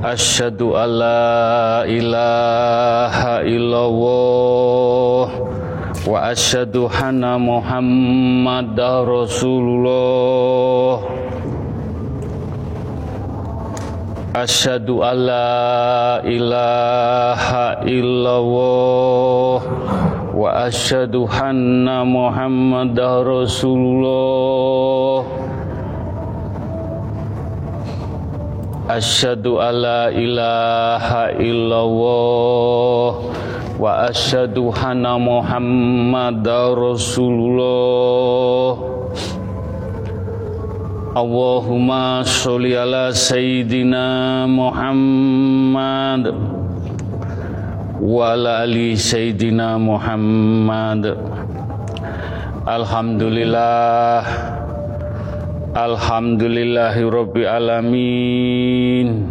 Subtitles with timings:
[0.00, 5.28] Asyhadu an la ilaha illallah
[6.08, 11.04] wa asyhadu anna Muhammadar Rasulullah.
[14.32, 19.60] Asyhadu an la ilaha illallah
[20.32, 25.49] wa asyhadu anna Muhammadar Rasulullah.
[28.90, 33.22] Asyhadu alla ilaha illallah
[33.78, 38.74] wa asyhadu anna Muhammadar Rasulullah.
[41.14, 46.34] Allahumma sholli ala sayyidina Muhammad
[48.02, 51.14] wa ala ali sayyidina Muhammad.
[52.66, 54.58] Alhamdulillah
[55.70, 59.22] Alhamdulillahi Alamin.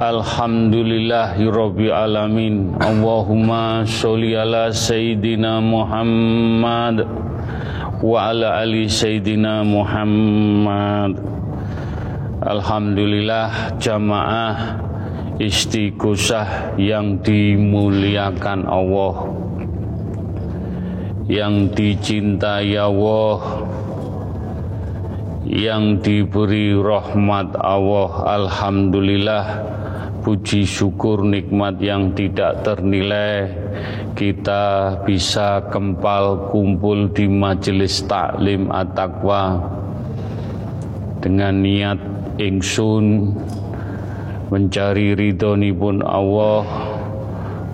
[0.00, 1.44] Alhamdulillahi
[1.92, 2.72] Alamin.
[2.80, 7.04] Allahumma sholli ala Sayyidina Muhammad
[8.00, 11.20] Wa ala ali Sayyidina Muhammad.
[12.40, 14.80] Alhamdulillah jamaah
[15.36, 19.28] istiqosah yang dimuliakan Allah
[21.28, 23.68] Yang dicintai Allah
[25.46, 28.10] yang diberi rahmat Allah
[28.42, 29.44] Alhamdulillah.
[30.18, 33.48] Puji syukur nikmat yang tidak ternilai.
[34.18, 39.62] Kita bisa kempal kumpul di majelis taklim at-taqwa
[41.22, 41.98] dengan niat
[42.42, 43.34] ingsun
[44.50, 46.66] mencari ridhonipun Allah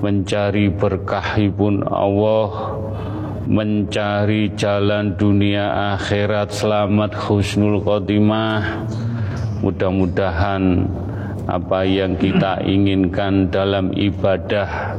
[0.05, 2.77] mencari berkahipun Allah
[3.45, 6.53] mencari jalan dunia akhirat.
[6.53, 8.89] Selamat husnul khotimah.
[9.61, 10.89] Mudah-mudahan
[11.45, 14.97] apa yang kita inginkan dalam ibadah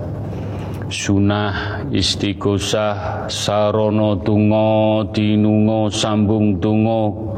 [0.86, 7.34] sunnah istighosah sarono tungo dinungo sambung tungo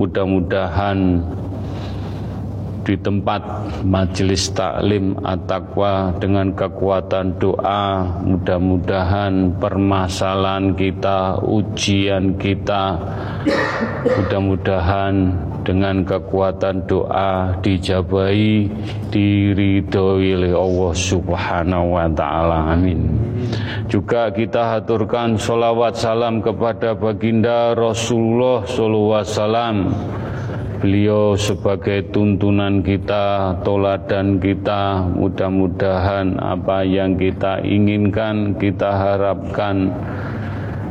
[0.00, 1.20] mudah-mudahan
[2.82, 3.42] di tempat
[3.86, 12.98] majelis taklim at-taqwa dengan kekuatan doa mudah-mudahan permasalahan kita ujian kita
[14.02, 18.66] mudah-mudahan dengan kekuatan doa dijabai
[19.14, 22.74] diridhoi oleh Allah Subhanahu wa taala.
[22.74, 23.06] Amin.
[23.86, 29.76] Juga kita haturkan solawat salam kepada baginda Rasulullah sallallahu alaihi wasallam
[30.82, 35.06] beliau sebagai tuntunan kita, toladan kita.
[35.14, 39.94] Mudah-mudahan apa yang kita inginkan, kita harapkan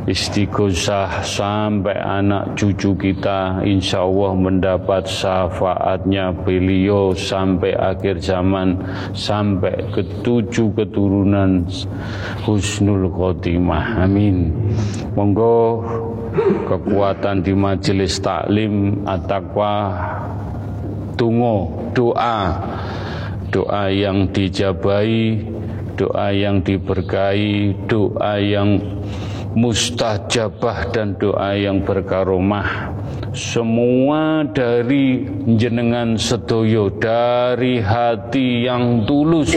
[0.02, 8.82] istighosah sampai anak cucu kita insya Allah mendapat syafaatnya beliau sampai akhir zaman
[9.14, 11.62] sampai ketujuh keturunan
[12.42, 14.50] husnul khotimah amin
[15.14, 15.86] monggo
[16.66, 19.74] kekuatan di majelis taklim at-taqwa
[21.16, 22.40] tungo doa.
[23.52, 25.44] Doa yang dijabai
[25.92, 28.80] doa yang diberkahi doa yang
[29.52, 32.96] mustajabah dan doa yang berkaromah.
[33.36, 35.24] Semua dari
[35.56, 39.52] jenengan sedoyo dari hati yang tulus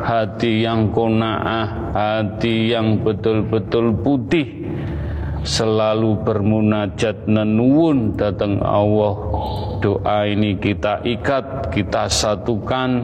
[0.00, 4.59] hati yang kona'ah hati yang betul-betul putih
[5.42, 9.14] selalu bermunajat nenuun datang Allah.
[9.80, 13.00] Doa ini kita ikat kita satukan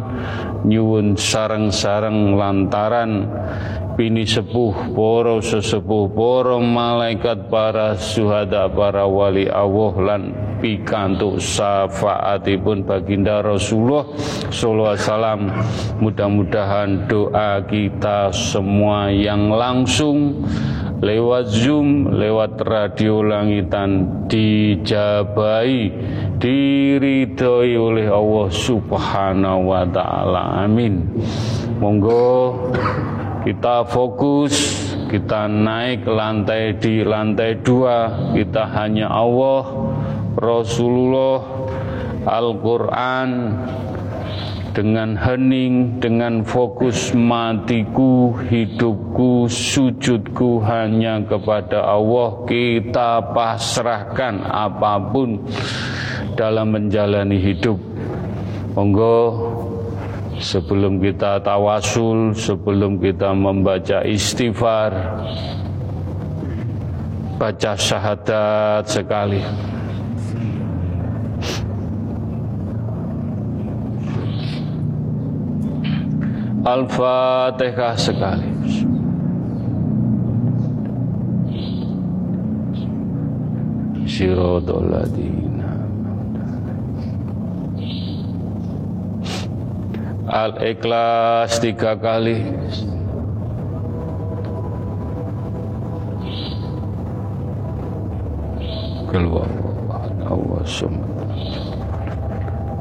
[0.69, 3.25] nyuwun sarang-sarang lantaran
[3.97, 10.23] bini sepuh poro sesepuh poro malaikat para suhada para wali Allah lan
[10.61, 14.05] pikantuk syafaatipun baginda Rasulullah
[14.53, 15.41] sallallahu alaihi wasallam.
[16.05, 20.44] Mudah-mudahan doa kita semua yang langsung
[21.00, 25.93] lewat Zoom, lewat radio langitan dijabai,
[26.40, 30.64] diridhoi oleh Allah Subhanahu wa taala.
[30.64, 31.04] Amin.
[31.76, 32.56] Monggo
[33.44, 34.56] kita fokus,
[35.12, 39.62] kita naik lantai di lantai dua, kita hanya Allah,
[40.40, 41.44] Rasulullah,
[42.26, 43.28] Al-Quran
[44.76, 52.44] dengan hening, dengan fokus matiku, hidupku, sujudku hanya kepada Allah.
[52.44, 55.40] Kita pasrahkan apa pun
[56.37, 57.81] dalam menjalani hidup.
[58.76, 59.17] Monggo
[60.37, 64.93] sebelum kita tawasul, sebelum kita membaca istighfar,
[67.40, 69.40] baca syahadat sekali.
[76.67, 78.51] Al-Fatihah sekali.
[84.83, 85.71] Ladina.
[90.27, 92.43] Al-Ikhlas tiga kali.
[99.07, 99.51] Keluar
[100.27, 100.67] Allah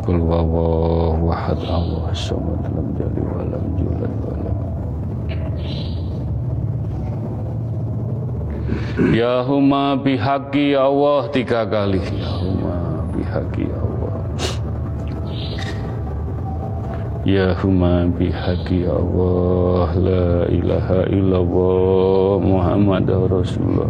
[0.06, 2.94] Kul wawah wahad Allah samad lam
[3.25, 4.57] walam julad walam
[9.18, 12.06] Ya huma bihaqi Allah tiga kali.
[12.06, 12.78] Ya huma
[13.18, 14.18] bihaqi Allah.
[17.25, 19.90] Ya huma bihaqi Allah.
[19.98, 23.90] La ilaha illallah Muhammad Rasulullah.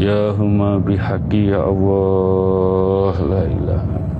[0.00, 3.12] Ya huma bihaqi Allah.
[3.20, 4.13] La ilaha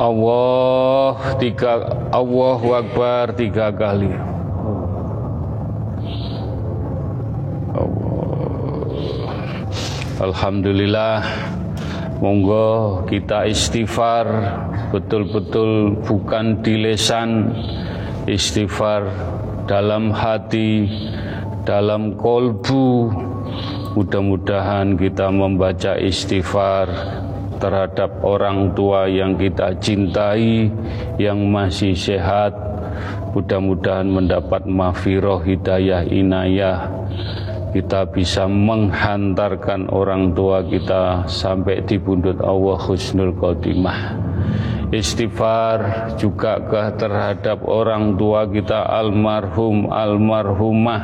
[0.00, 4.08] Allah tiga Allah Akbar tiga kali.
[7.76, 8.88] Allah.
[10.24, 11.20] Alhamdulillah
[12.16, 14.24] Monggo kita istighfar
[14.88, 17.52] betul-betul bukan di lesan
[18.24, 19.04] istighfar
[19.68, 20.88] dalam hati
[21.68, 23.12] dalam kolbu
[23.96, 26.88] mudah-mudahan kita membaca istighfar
[27.60, 30.72] terhadap orang tua yang kita cintai
[31.20, 32.56] yang masih sehat.
[33.36, 36.90] Mudah-mudahan mendapat mafiroh hidayah inayah.
[37.70, 44.29] Kita bisa menghantarkan orang tua kita sampai di bundut Allah husnul khotimah
[44.90, 51.02] istighfar juga ke terhadap orang tua kita almarhum almarhumah.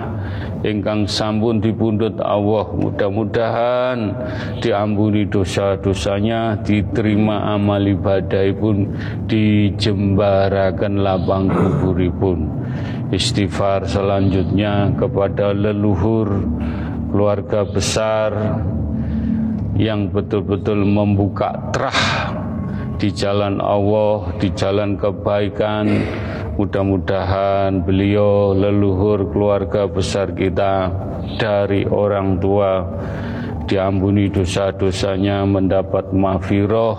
[0.67, 2.67] Ingkang sampun dipundhut Allah.
[2.75, 3.99] Mudah-mudahan
[4.59, 8.91] diampuni dosa-dosanya diterima amal ibadah pun
[9.31, 12.39] dijembarakan lapang kuburipun.
[13.15, 16.43] Istighfar selanjutnya kepada leluhur
[17.15, 18.35] keluarga besar
[19.79, 22.46] yang betul-betul membuka terah
[22.97, 25.87] di jalan Allah, di jalan kebaikan.
[26.57, 30.89] Mudah-mudahan beliau leluhur keluarga besar kita
[31.37, 32.81] dari orang tua.
[33.67, 36.97] Diampuni dosa-dosanya mendapat mafiroh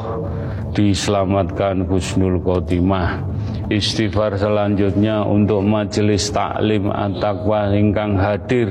[0.78, 3.24] diselamatkan husnul khotimah.
[3.68, 8.70] Istighfar selanjutnya untuk majelis taklim at-taqwa ingkang hadir.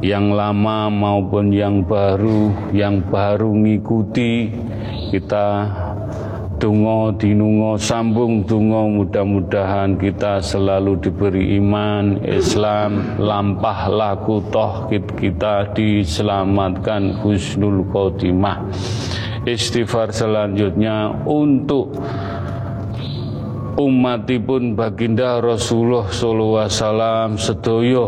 [0.00, 4.52] Yang lama maupun yang baru yang baru mengikuti
[5.14, 5.70] kita
[6.58, 17.22] tungo dinungo sambung tungo mudah-mudahan kita selalu diberi iman Islam lampah laku toh kita diselamatkan.
[17.22, 18.66] Husnul khotimah.
[19.46, 21.94] Istighfar selanjutnya untuk
[23.78, 28.06] umatipun baginda Rasulullah sallallahu alaihi wasallam sedoyo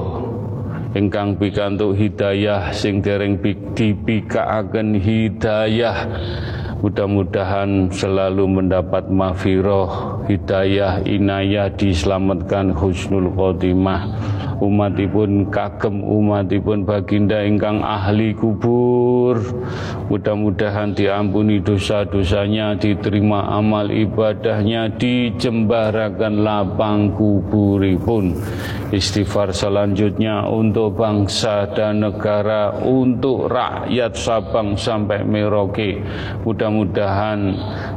[0.97, 3.37] ingkang pikantuk hidayah sing dereng
[3.77, 6.09] dipikaaken hidayah
[6.77, 14.13] Mudah-mudahan selalu mendapat mafiroh, hidayah, inayah, diselamatkan husnul khotimah.
[14.57, 19.37] Umatipun kagem umatipun baginda ingkang ahli kubur.
[20.09, 28.33] Mudah-mudahan diampuni dosa-dosanya, diterima amal ibadahnya, dijembarakan lapang kuburipun.
[28.87, 36.01] Istighfar selanjutnya untuk bangsa dan negara, untuk rakyat Sabang sampai Merauke.
[36.77, 37.41] Mudah-mudahan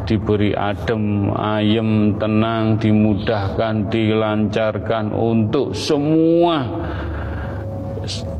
[0.08, 6.64] diberi adem, ayem, tenang, dimudahkan, dilancarkan untuk semua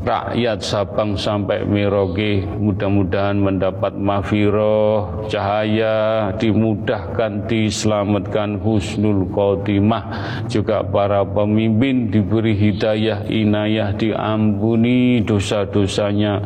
[0.00, 10.04] rakyat Sabang sampai Merauke mudah-mudahan mendapat mafiroh cahaya dimudahkan diselamatkan husnul khotimah.
[10.48, 16.40] Juga para pemimpin diberi hidayah inayah diampuni dosa-dosanya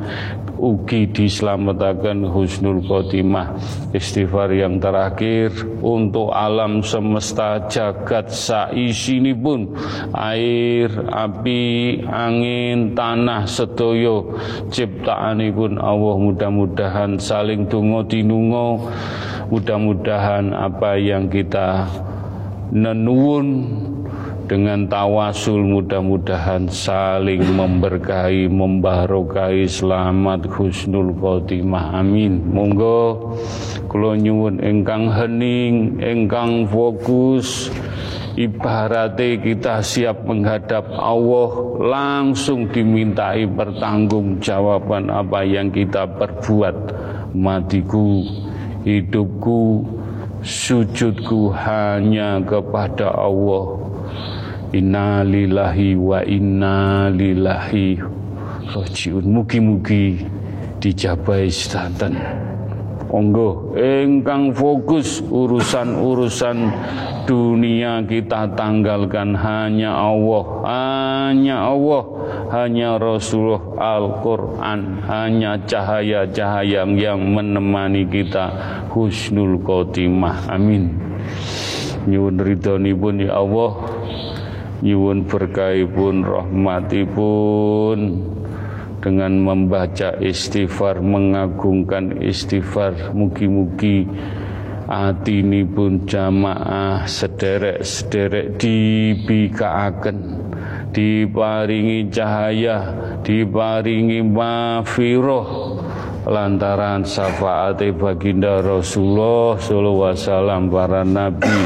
[0.59, 3.55] ugi diselamatkan husnul khotimah.
[3.95, 9.71] Istighfar yang terakhir untuk alam semesta jagat saisi ini pun
[10.17, 14.17] air api angin tanah sunah sedaya
[14.73, 16.17] ciptaanipun Allah.
[16.17, 18.89] Mudah-mudahan saling tungo tinungo
[19.53, 21.85] mudah-mudahan apa yang kita
[22.73, 23.69] nenuun
[24.45, 32.01] dengan tawasul mudah-mudahan saling memberkahi membarokahi selamat husnul khotimah.
[32.01, 32.41] Amin.
[32.53, 33.37] Monggo.
[33.89, 37.71] Kula nyuwun ingkang hening ingkang fokus
[38.35, 46.77] ibaratnya kita siap menghadap Allah langsung dimintai pertanggungjawaban apa yang kita perbuat.
[47.35, 48.23] Matiku
[48.87, 49.83] hidupku
[50.43, 53.83] sujudku hanya kepada Allah.
[54.75, 57.99] Inna lillahi wa inna lillahi
[58.75, 60.27] rojiun Mugi-mugi
[60.83, 62.19] dijabai sedanten
[63.15, 63.79] Monggo.
[63.79, 66.59] Engkang fokus urusan-urusan
[67.31, 69.39] dunia kita tanggalkan.
[69.39, 72.03] Hanya Allah, hanya Allah,
[72.51, 78.51] hanya Rasulullah Al-Quran, hanya cahaya-cahaya yang menemani kita.
[78.91, 80.51] Husnul khotimah.
[80.51, 80.99] Amin.
[82.11, 83.79] Nyuwun ridhonipun ya Allah,
[84.83, 87.99] nyuwun berkahipun rahmatipun
[89.05, 94.09] dengan membaca istighfar mengagungkan istighfar mugi-mugi
[94.89, 100.17] hati ini pun jamaah sederek-sederek dibikaaken
[100.97, 105.77] diparingi cahaya diparingi mafiroh
[106.25, 111.61] lantaran syafaat baginda Rasulullah sallallahu alaihi wasallam para nabi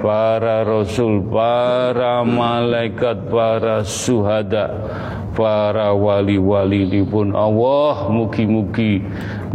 [0.00, 4.66] para rasul para malaikat para suhada
[5.40, 9.00] para wali-wali ini pun Allah mugi-mugi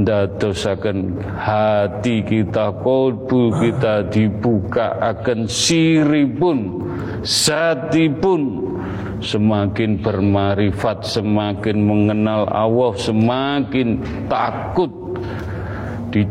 [0.01, 6.81] dadosaken hati kita kolbu kita dibuka akan siripun
[7.21, 8.65] satipun
[9.21, 14.89] semakin bermarifat, semakin mengenal Allah, semakin takut
[16.13, 16.25] di,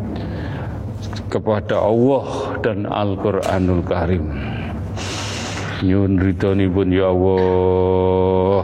[1.30, 4.25] kepada Allah dan Al-Qur'anul Karim.
[5.82, 6.16] Nyun
[6.70, 8.62] pun ya Allah.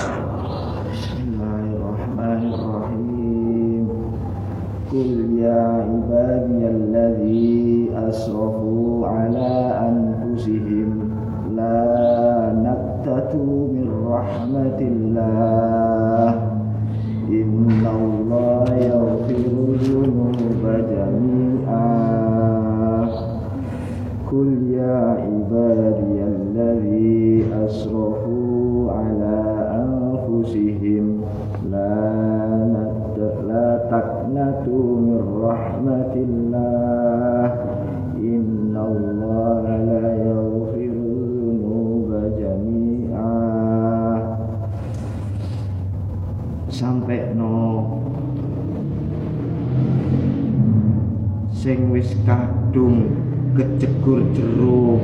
[51.98, 53.10] wis kadung
[53.58, 55.01] kecegur jeruk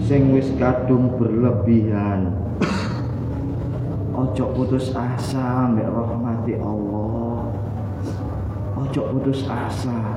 [0.00, 2.32] sing wis kadung berlebihan.
[4.16, 7.52] Ojo putus asa mbek rahmati Allah.
[8.80, 10.16] Ojo putus asa.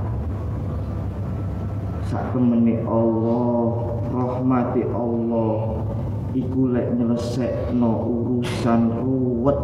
[2.08, 5.84] Sak temeni Allah rahmati Allah
[6.32, 9.60] iku lek nyelesekno urusan ruwet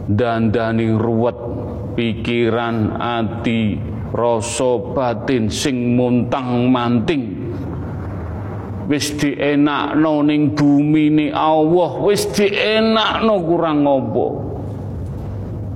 [0.08, 1.38] dan dani ruwet
[1.96, 3.80] pikiran ati
[4.12, 7.44] rasa batin sing muntang manting.
[8.84, 14.54] Wis dienakno ning bumi ni Allah wis dienakno kurang ngopo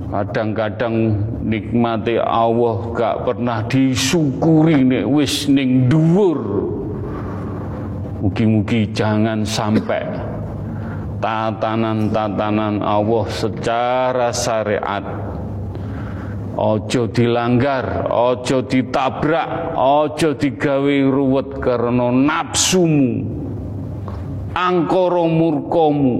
[0.08, 6.40] kadang-kadang nikmati Allah gak pernah disyukuri nek wis ning dhuwur.
[8.18, 10.02] Mugi-mugi jangan sampai
[11.18, 15.04] tatanan-tatanan Allah secara syariat
[16.58, 23.22] Ojo dilanggar, ojo ditabrak, ojo digawe ruwet karena nafsumu,
[24.58, 26.18] angkara murkamu,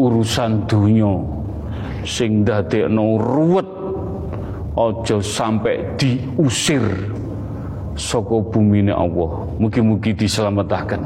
[0.00, 1.20] urusan dunia
[2.08, 3.68] sing dadekno ruwet
[4.72, 6.80] ojo sampai diusir
[7.92, 9.52] saka bumine Allah.
[9.60, 11.04] Mugi-mugi diselamatkan.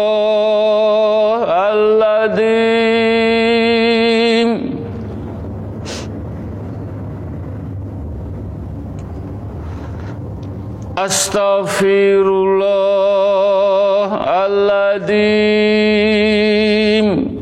[14.93, 17.33] Astaghfirullahaladzim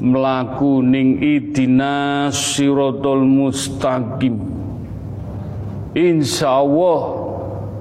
[0.03, 4.43] mlaku ning idina siratal mustaqim.
[5.95, 7.01] Insyaallah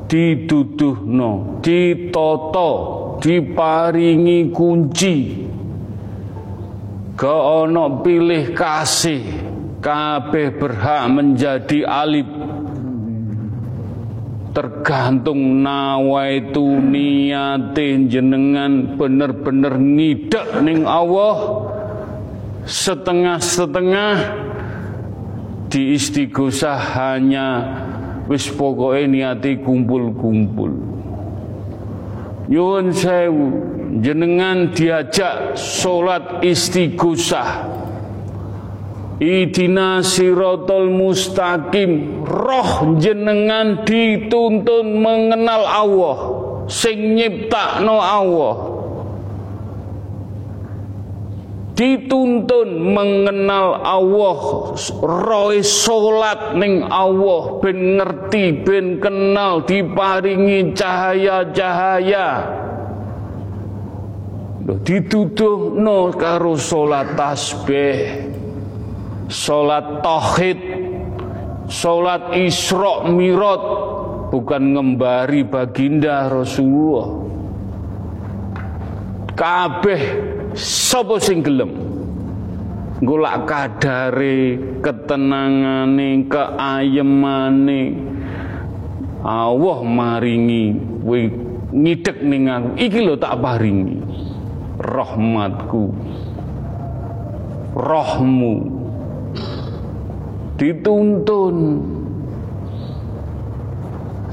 [0.05, 2.71] dituduhno ditata
[3.25, 5.17] diparingi kunci.
[7.17, 9.25] Ono pilih kasih
[9.81, 12.34] kabeh berhak menjadi alif
[14.55, 21.67] tergantung nawaitu niatin jenengan bener-bener ngidek ning Allah.
[22.65, 24.15] Setengah-setengah
[25.69, 27.47] di istighosah hanya
[28.31, 30.73] wis pokoke niati kumpul-kumpul.
[32.49, 33.45] Nyuwun sewu
[34.01, 37.69] jenengan diajak salat istighosah
[39.15, 42.23] Idina sirotol mustaqim.
[42.27, 46.17] Roh jenengan dituntun mengenal Allah.
[46.67, 48.55] Sing nyiptakno Allah.
[51.79, 54.39] Dituntun mengenal Allah.
[54.99, 57.63] Roy solat ning Allah.
[57.63, 62.27] Ben ngerti, ben kenal Diparingi cahaya-cahaya.
[64.65, 68.35] Dituduh no karo solat tasbih
[69.25, 70.59] Salat tauhid,
[71.65, 73.63] salat Isra Mi'raj
[74.29, 77.25] bukan ngembari baginda Rasulullah.
[79.33, 80.01] Kabeh
[80.53, 81.73] sapa sing gelem?
[83.01, 87.83] Golak kadare ketenangane keayemane.
[89.25, 91.21] Allah maringi kowe
[91.73, 92.69] ngidek ning aku.
[92.77, 93.97] Iki lho tak paringi.
[94.79, 95.83] Rahmatku.
[97.75, 98.74] Rohmu
[100.55, 101.55] dituntun.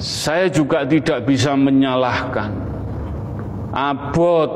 [0.03, 2.51] Saya juga tidak bisa menyalahkan.
[3.73, 4.51] Abot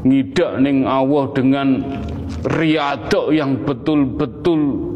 [0.00, 1.68] ngidak ning Allah dengan
[2.46, 4.88] riadok yang betul-betul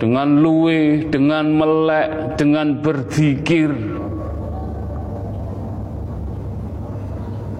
[0.00, 3.68] dengan luwe, dengan melek, dengan berzikir.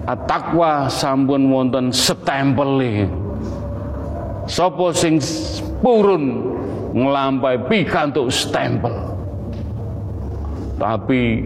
[0.09, 3.05] Atakwa sampun wonten setempele
[4.49, 5.21] Sopo sing
[5.81, 6.23] purun
[6.91, 8.93] ngelampai pikantuk stempel.
[10.81, 11.45] Tapi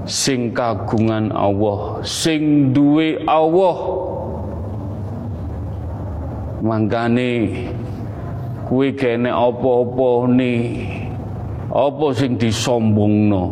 [0.04, 3.78] sing kagungan Allah sing duwe Allah.
[6.60, 7.56] Mangkane
[8.68, 10.84] kuwi kene apa-apa ni?
[11.72, 13.44] Apa sing disombongno?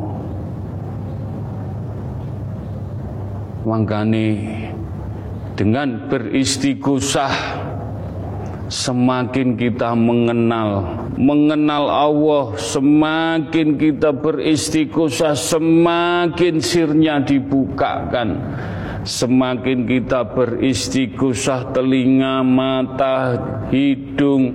[3.64, 4.26] Mangkane
[5.56, 7.32] dengan beristighosah
[8.68, 18.38] semakin kita mengenal mengenal Allah semakin kita beristighosah semakin sirnya dibukakan.
[19.08, 23.40] Semakin kita beristighosah telinga mata
[23.72, 24.52] hidung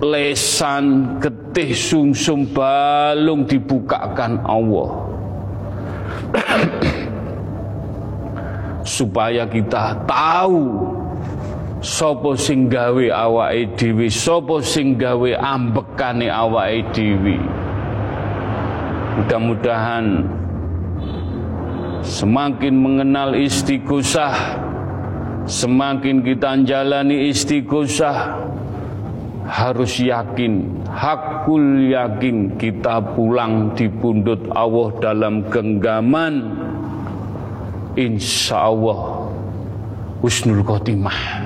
[0.00, 4.90] lesan getih sumsum balung dibukakan Allah.
[8.96, 10.95] Supaya kita tahu
[11.84, 14.08] sapa sing gawe awake dhewe?
[14.08, 16.28] Sapa sing gawe ambekane
[19.16, 20.28] mudah-mudahan
[22.04, 24.60] semakin mengenal istighosah
[25.48, 28.44] semakin kita jalani istighosah
[29.48, 36.34] harus yakin hakul yakin kita pulang di pundut Allah dalam genggaman.
[37.96, 39.32] Insya Allah
[40.20, 41.45] husnul khotimah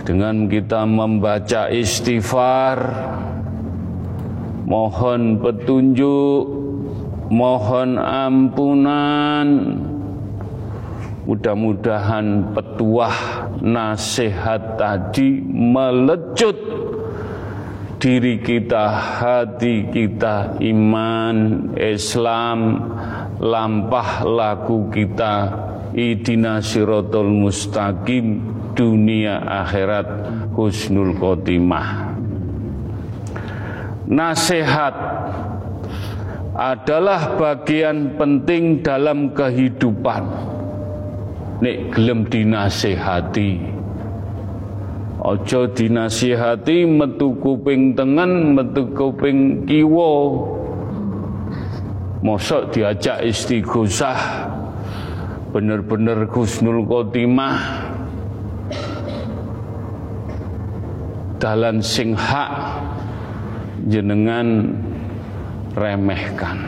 [0.02, 2.78] Dengan kita membaca istighfar
[4.64, 6.44] mohon petunjuk,
[7.28, 9.48] mohon ampunan.
[11.24, 16.56] Mudah-mudahan petuah nasihat tadi melecut
[18.04, 22.84] diri kita, hati kita, iman, Islam,
[23.40, 25.48] lampah laku kita,
[25.96, 28.44] idina sirotol mustaqim,
[28.76, 30.04] dunia akhirat,
[30.52, 32.12] husnul khotimah.
[34.04, 34.94] Nasihat
[36.52, 40.28] adalah bagian penting dalam kehidupan.
[41.64, 43.73] Nek gelem dinasehati.
[45.24, 50.36] Ojo dinasihati metu kuping tengen, metu kuping kiwa.
[52.20, 54.20] Mosok diajak istighosah
[55.52, 57.56] bener-bener Gusnul Khotimah
[61.40, 62.52] dalan sing hak
[63.88, 64.76] jenengan
[65.72, 66.64] remehkan.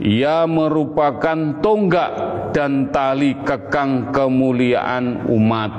[0.00, 2.12] Ia merupakan tonggak
[2.56, 5.72] dan tali kekang kemuliaan umat.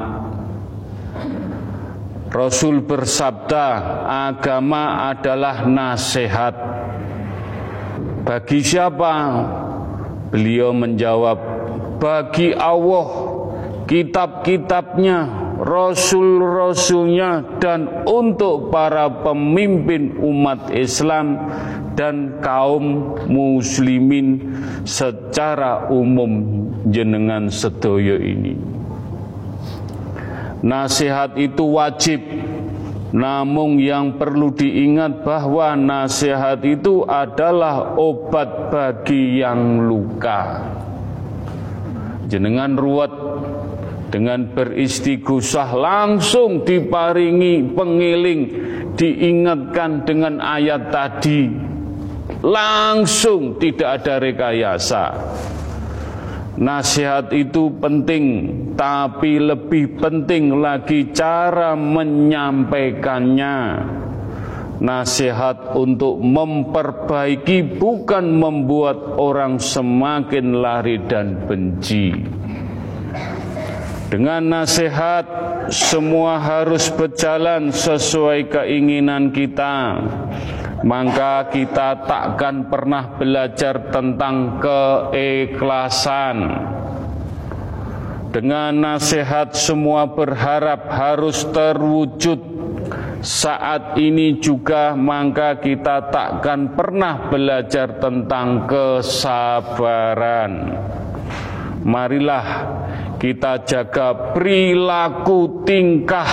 [2.34, 3.66] Rasul bersabda,
[4.10, 6.58] agama adalah nasihat.
[8.26, 9.14] Bagi siapa?
[10.34, 11.38] Beliau menjawab,
[12.02, 13.06] bagi Allah,
[13.86, 15.30] kitab-kitabnya,
[15.62, 21.38] rasul-rasulnya dan untuk para pemimpin umat Islam
[21.94, 24.58] dan kaum muslimin
[24.90, 28.83] secara umum jenengan sedoyo ini.
[30.64, 32.24] Nasihat itu wajib.
[33.14, 40.66] Namun yang perlu diingat bahwa nasihat itu adalah obat bagi yang luka.
[42.26, 43.14] Jenengan ruwet
[44.10, 48.42] dengan beristighosah langsung diparingi pengiling
[48.98, 51.54] diingatkan dengan ayat tadi.
[52.42, 55.06] Langsung tidak ada rekayasa
[56.54, 58.26] nasihat itu penting
[58.78, 63.58] tapi lebih penting lagi cara menyampaikannya
[64.84, 72.14] nasihat untuk memperbaiki bukan membuat orang semakin lari dan benci
[74.14, 75.26] dengan nasihat
[75.74, 80.06] semua harus berjalan sesuai keinginan kita.
[80.84, 86.38] Maka kita takkan pernah belajar tentang keikhlasan.
[88.34, 92.42] dengan nasihat semua berharap harus terwujud
[93.22, 100.52] saat ini juga maka kita takkan pernah belajar tentang kesabaran.
[101.86, 102.46] Marilah
[103.22, 106.28] kita jaga perilaku tingkah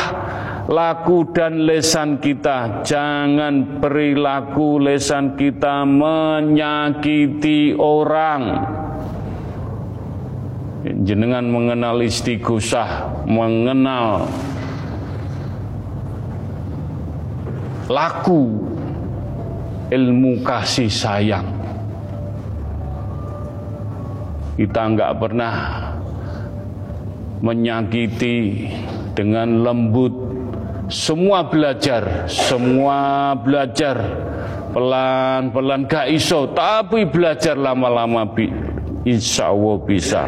[0.70, 8.42] laku dan lesan kita jangan perilaku lesan kita menyakiti orang
[10.80, 14.24] jenengan mengenal istighosah, mengenal
[17.90, 18.64] laku
[19.90, 21.48] ilmu kasih sayang.
[24.56, 25.56] Kita enggak pernah
[27.40, 28.68] menyakiti
[29.16, 30.19] dengan lembut.
[30.90, 33.96] Semua belajar, semua belajar.
[34.70, 38.26] Pelan-pelan gak iso, tapi belajar lama-lama
[39.06, 40.26] insya Allah bisa.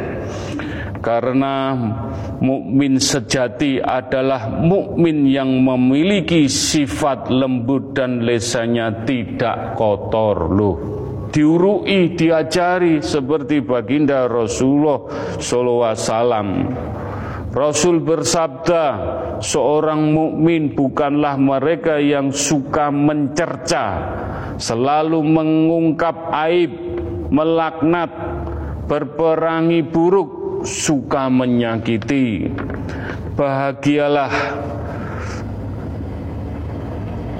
[1.03, 1.75] Karena
[2.39, 10.77] mukmin sejati adalah mukmin yang memiliki sifat lembut dan lesanya tidak kotor loh.
[11.33, 15.01] Diurui diajari seperti baginda Rasulullah
[15.41, 16.51] SAW
[17.53, 18.85] Rasul bersabda
[19.43, 23.87] seorang mukmin bukanlah mereka yang suka mencerca
[24.57, 26.71] selalu mengungkap aib
[27.33, 28.13] melaknat
[28.87, 32.45] berperangi buruk, suka menyakiti.
[33.33, 34.33] Bahagialah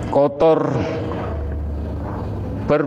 [0.09, 0.73] kotor
[2.65, 2.83] ber,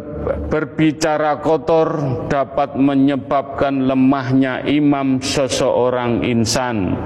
[0.50, 1.88] berbicara kotor
[2.26, 6.98] dapat menyebabkan lemahnya imam seseorang insan.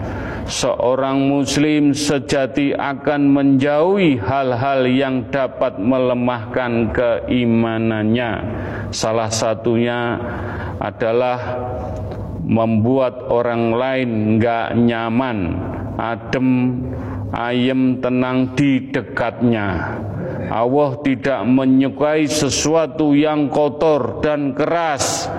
[0.49, 8.31] Seorang muslim sejati akan menjauhi hal-hal yang dapat melemahkan keimanannya.
[8.89, 10.17] Salah satunya
[10.81, 11.37] adalah
[12.41, 14.09] membuat orang lain
[14.41, 15.37] nggak nyaman,
[16.01, 16.81] adem,
[17.33, 19.99] ayem, tenang di dekatnya.
[20.49, 25.29] Allah tidak menyukai sesuatu yang kotor dan keras.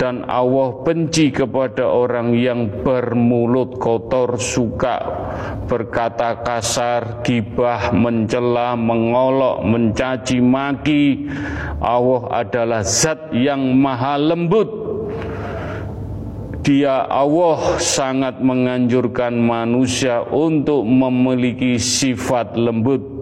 [0.00, 4.96] Dan Allah benci kepada orang yang bermulut kotor suka
[5.68, 11.28] berkata kasar gibah mencela mengolok mencaci maki.
[11.84, 14.89] Allah adalah zat yang maha lembut
[16.60, 23.19] dia Allah sangat menganjurkan manusia untuk memiliki sifat lembut.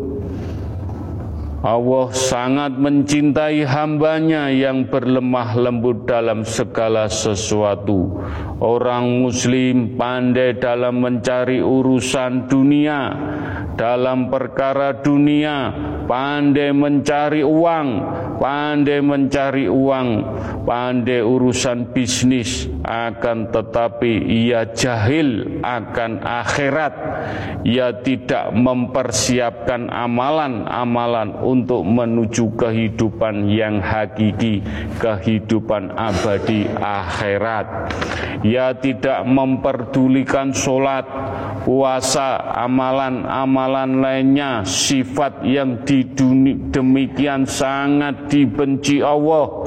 [1.59, 8.15] Allah sangat mencintai hambanya yang berlemah lembut dalam segala sesuatu.
[8.63, 13.11] Orang muslim pandai dalam mencari urusan dunia,
[13.75, 15.75] dalam perkara dunia,
[16.07, 17.89] pandai mencari uang,
[18.39, 20.09] pandai mencari uang,
[20.63, 26.95] pandai urusan bisnis, akan tetapi ia jahil akan akhirat.
[27.63, 34.61] Ia tidak mempersiapkan amalan-amalan untuk menuju kehidupan yang hakiki,
[35.01, 37.89] kehidupan abadi akhirat.
[38.45, 41.09] Ia tidak memperdulikan sholat,
[41.65, 49.65] puasa, amalan-amalan lainnya, sifat yang di dunia demikian sangat dibenci Allah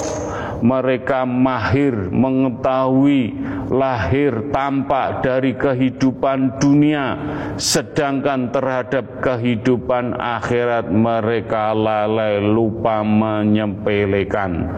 [0.62, 3.34] mereka mahir mengetahui
[3.74, 7.18] lahir tampak dari kehidupan dunia
[7.58, 14.70] sedangkan terhadap kehidupan akhirat mereka lalai lupa menyempelekan.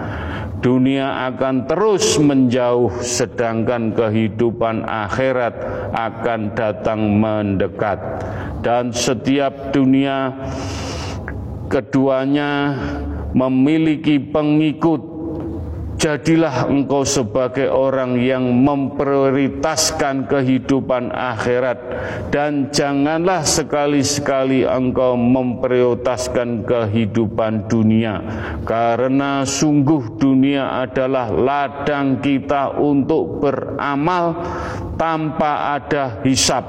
[0.63, 5.59] Dunia akan terus menjauh sedangkan kehidupan akhirat
[5.91, 7.99] akan datang mendekat.
[8.63, 10.31] Dan setiap dunia
[11.67, 12.79] keduanya
[13.35, 15.12] memiliki pengikut
[16.03, 21.79] Jadilah engkau sebagai orang yang memprioritaskan kehidupan akhirat.
[22.27, 28.19] Dan janganlah sekali-sekali engkau memprioritaskan kehidupan dunia.
[28.67, 34.35] Karena sungguh dunia adalah ladang kita untuk beramal
[34.99, 36.67] tanpa ada hisap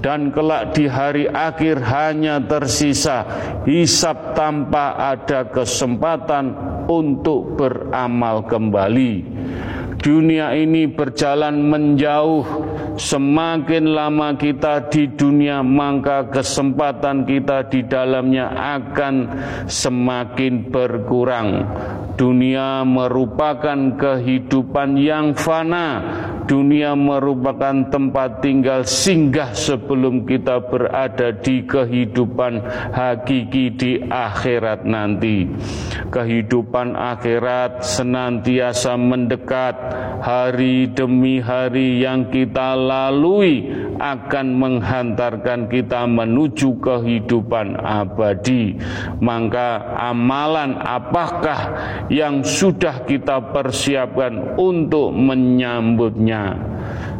[0.00, 3.24] dan kelak di hari akhir hanya tersisa
[3.68, 9.22] hisap tanpa ada kesempatan untuk beramal kembali.
[10.02, 12.42] Dunia ini berjalan menjauh,
[13.00, 19.14] semakin lama kita di dunia, maka kesempatan kita di dalamnya akan
[19.64, 21.64] semakin berkurang.
[22.20, 25.88] Dunia merupakan kehidupan yang fana.
[26.44, 32.60] Dunia merupakan tempat tinggal singgah sebelum kita berada di kehidupan
[32.92, 35.46] hakiki di akhirat nanti.
[36.10, 39.78] Kehidupan akhirat senantiasa mendekat,
[40.20, 43.70] hari demi hari yang kita lalui
[44.02, 48.74] akan menghantarkan kita menuju kehidupan abadi.
[49.22, 51.60] Maka amalan apakah
[52.10, 56.58] yang sudah kita persiapkan untuk menyambutnya?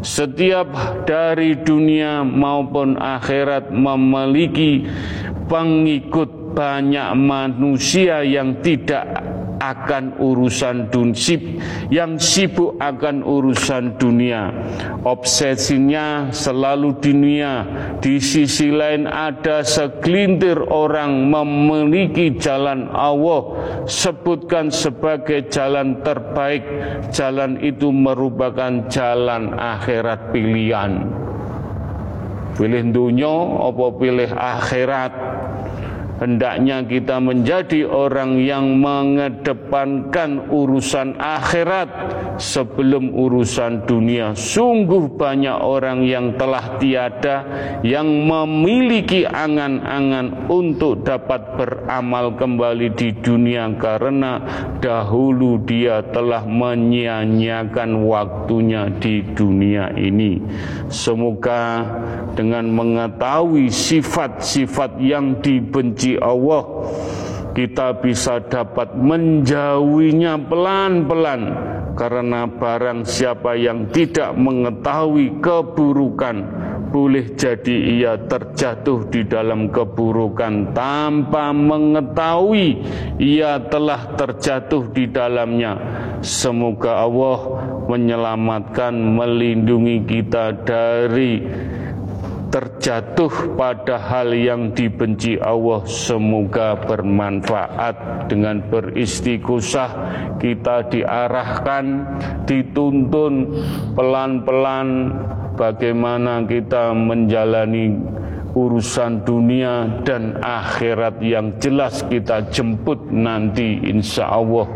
[0.01, 4.89] Setiap dari dunia maupun akhirat memiliki
[5.47, 9.07] pengikut banyak manusia yang tidak
[9.61, 11.39] akan urusan dunsip
[11.93, 14.49] yang sibuk akan urusan dunia.
[15.05, 17.69] Obsesinya selalu dunia.
[18.01, 23.53] Di sisi lain ada segelintir orang memiliki jalan Allah.
[23.85, 26.65] Sebutkan sebagai jalan terbaik.
[27.13, 31.05] Jalan itu merupakan jalan akhirat pilihan.
[32.57, 33.35] Pilih dunia
[33.73, 35.13] apa pilih akhirat
[36.21, 41.89] Hendaknya kita menjadi orang yang mengedepankan urusan akhirat
[42.37, 44.37] sebelum urusan dunia.
[44.37, 47.37] Sungguh banyak orang yang telah tiada
[47.81, 54.45] yang memiliki angan-angan untuk dapat beramal kembali di dunia karena
[54.77, 60.37] dahulu dia telah menyia-nyiakan waktunya di dunia ini.
[60.93, 61.81] Semoga
[62.37, 66.91] dengan mengetahui sifat-sifat yang dibenci Allah
[67.55, 71.43] kita bisa dapat menjauhinya pelan-pelan
[71.99, 80.75] karena barang siapa yang tidak mengetahui keburukan boleh jadi ia terjatuh di dalam keburukan.
[80.75, 82.83] Tanpa mengetahui
[83.23, 85.79] ia telah terjatuh di dalamnya.
[86.21, 87.39] Semoga Allah
[87.87, 91.41] menyelamatkan melindungi kita dari
[92.51, 98.27] terjatuh pada hal yang dibenci Allah semoga bermanfaat.
[98.27, 99.91] Dengan beristighosah
[100.43, 101.85] kita diarahkan
[102.47, 103.55] dituntun
[103.95, 104.89] pelan-pelan
[105.55, 107.95] bagaimana kita menjalani
[108.55, 114.67] urusan dunia dan akhirat yang jelas kita jemput nanti insya Allah.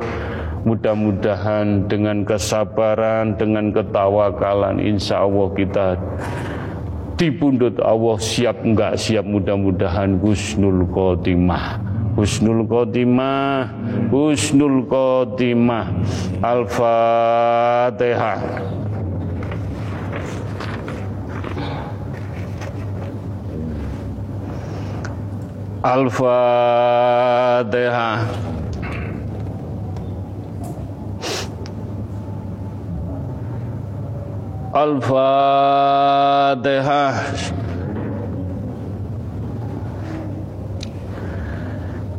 [0.64, 5.86] Mudah-mudahan dengan kesabaran dengan ketawakalan insya Allah kita
[7.18, 8.98] dipundut Allah siap enggak?
[8.98, 9.24] Siap.
[9.26, 11.80] Mudah-mudahan husnul khotimah.
[12.14, 13.70] Husnul khotimah.
[14.10, 15.90] Husnul khotimah.
[16.44, 18.38] Al-fatihah.
[25.84, 26.94] Al-Fatihah
[34.74, 36.66] Al-Fatihah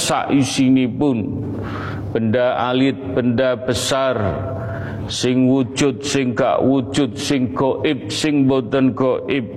[0.95, 1.43] pun
[2.15, 4.15] Benda alit, benda besar
[5.11, 9.51] Sing wujud, sing gak wujud, sing goib, sing boten goib.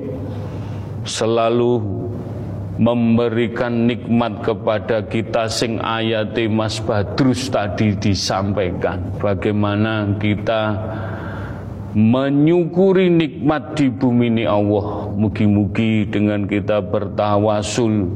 [1.05, 2.01] Selalu
[2.84, 9.16] memberikan nikmat kepada kita sing ayati Mas Badrus tadi disampaikan.
[9.24, 10.76] Bagaimana kita
[11.96, 15.08] menyukuri nikmat di bumi ini Allah.
[15.16, 18.12] Mugi-mugi dengan kita bertawasul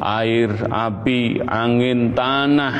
[0.00, 2.76] air, api, angin, tanah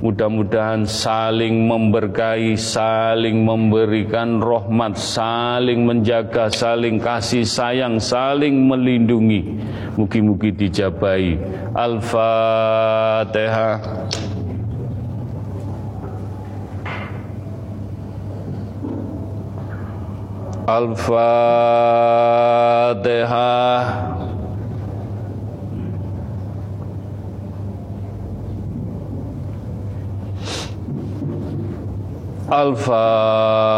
[0.00, 9.60] Mudah-mudahan saling memberkahi, saling memberikan rahmat, saling menjaga, saling kasih sayang, saling melindungi.
[10.00, 11.36] Mugi-mugi dijabai.
[11.76, 13.76] Al-Fatihah.
[20.64, 22.00] Al-Fatihah.
[32.50, 33.70] Al-Fatihah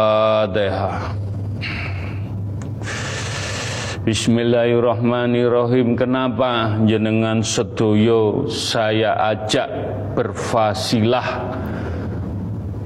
[4.01, 5.93] Bismillahirrahmanirrahim.
[5.93, 9.69] Kenapa jenengan sedoyo saya ajak
[10.17, 11.53] berfasilah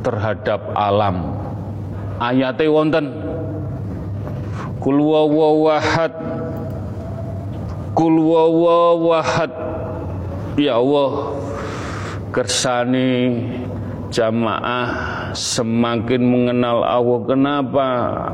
[0.04, 1.40] terhadap alam?
[2.20, 3.08] Ayatnya wonten.
[4.84, 6.12] Kul wawawahad
[7.96, 8.28] Kul
[10.60, 11.12] Ya Allah
[12.36, 13.40] Kersani
[14.18, 14.88] jamaah
[15.38, 17.20] semakin mengenal Allah.
[17.30, 17.88] Kenapa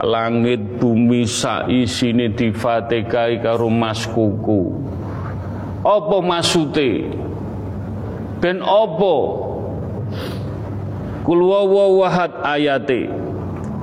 [0.07, 4.71] langit bumi sini difatikai karo mas kuku?
[5.83, 7.11] Apa masute
[8.39, 9.15] ben apa?
[11.27, 13.11] Kulwawahad ayate.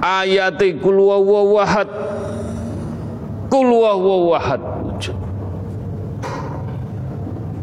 [0.00, 1.88] Ayate kulwawahad
[3.50, 4.62] Kul huwallahu ahad.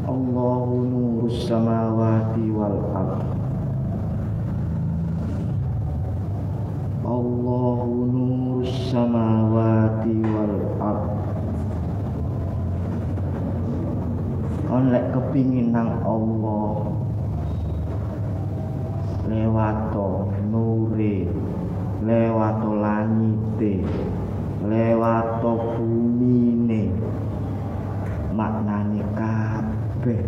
[0.04, 2.76] Allahu nurus samawati wal
[7.08, 11.08] Allahu nurus samawati wal ard.
[14.68, 16.92] On lek kepingin nang Allah
[19.24, 21.32] lewato nure
[22.04, 23.88] lewato langite
[24.68, 26.92] lewato bumine.
[28.36, 30.28] Maknane kabeh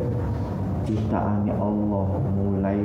[0.88, 2.08] ciptaane Allah
[2.40, 2.80] mulai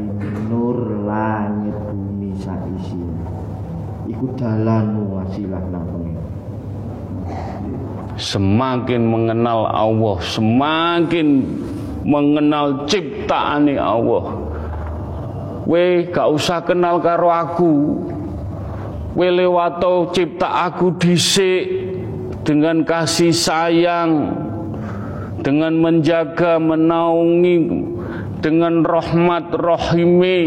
[4.24, 5.92] iku dalanmu wasilah nang
[8.14, 11.28] Semakin mengenal Allah, semakin
[12.06, 14.38] mengenal ciptaane Allah.
[15.66, 17.74] We gak usah kenal karo aku.
[19.18, 21.66] We lewato cipta aku dhisik
[22.46, 24.30] dengan kasih sayang,
[25.42, 27.58] dengan menjaga, menaungi,
[28.38, 30.38] dengan rahmat rahime.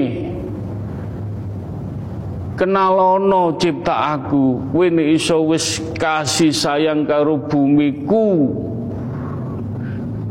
[2.58, 8.50] Kenalono cipta aku, nek iso wis kasih sayang karo bumiku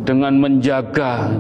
[0.03, 1.31] dengan menjaga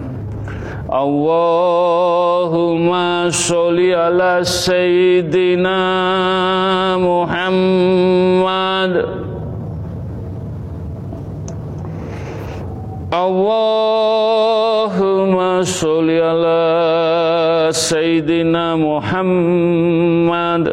[0.88, 2.08] Allahumma
[3.28, 5.76] sholli ala sayyidina
[6.96, 8.92] Muhammad.
[13.12, 14.00] Allahumma
[15.62, 20.72] sholli ala sayyidina Muhammad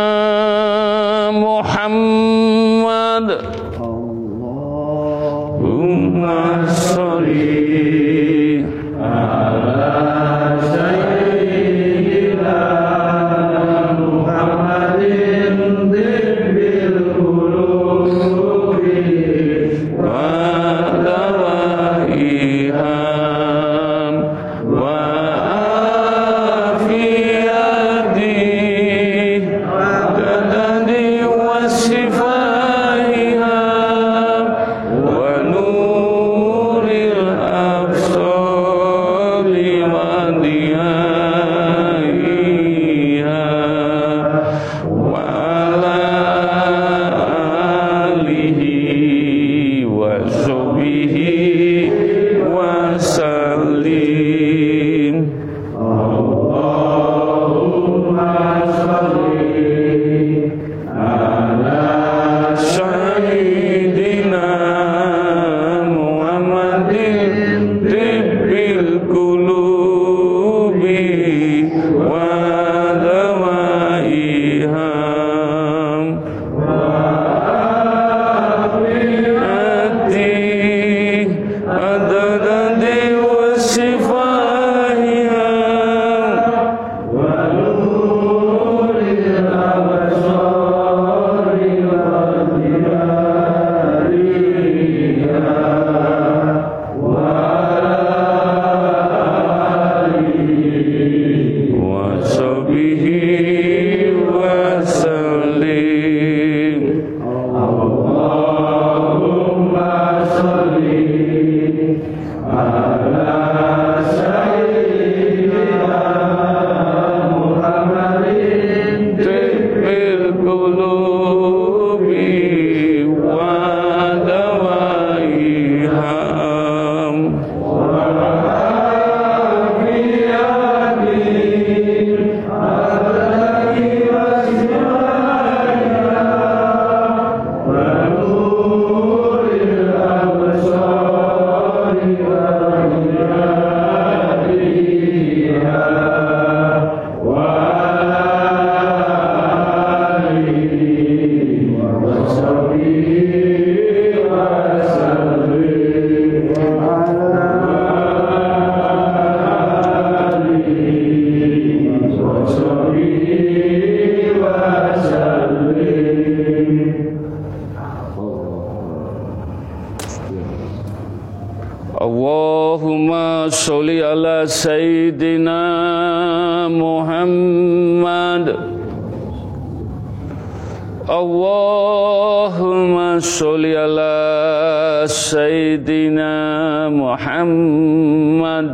[182.01, 188.73] Allahumma sholli ala sayyidina Muhammad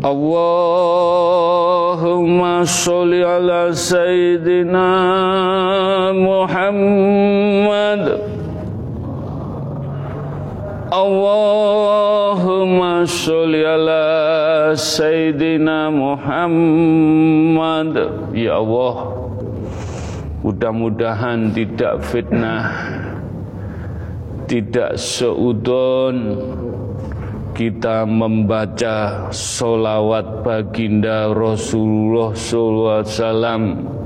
[0.00, 0.64] Allahumma
[2.64, 4.88] sholli ala sayyidina
[6.16, 8.04] Muhammad
[10.90, 17.92] Allahumma sholli ala Sayyidina Muhammad
[18.32, 19.19] Ya Allah
[20.40, 22.64] Mudah-mudahan tidak fitnah
[24.48, 26.16] Tidak seudon
[27.50, 34.00] kita membaca solawat baginda Rasulullah SAW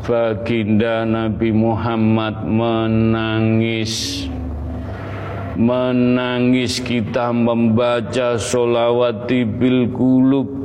[0.00, 4.26] Baginda Nabi Muhammad menangis.
[5.54, 10.59] Menangis kita membaca solawat bil kulub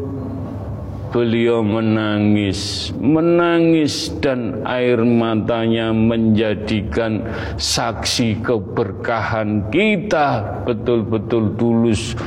[1.15, 7.23] beliau menangis menangis dan air matanya menjadikan
[7.55, 10.43] saksi keberkahan kita.
[10.67, 12.19] Betul-betul tulus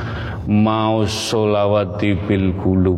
[0.49, 2.97] mau solawat bil kulub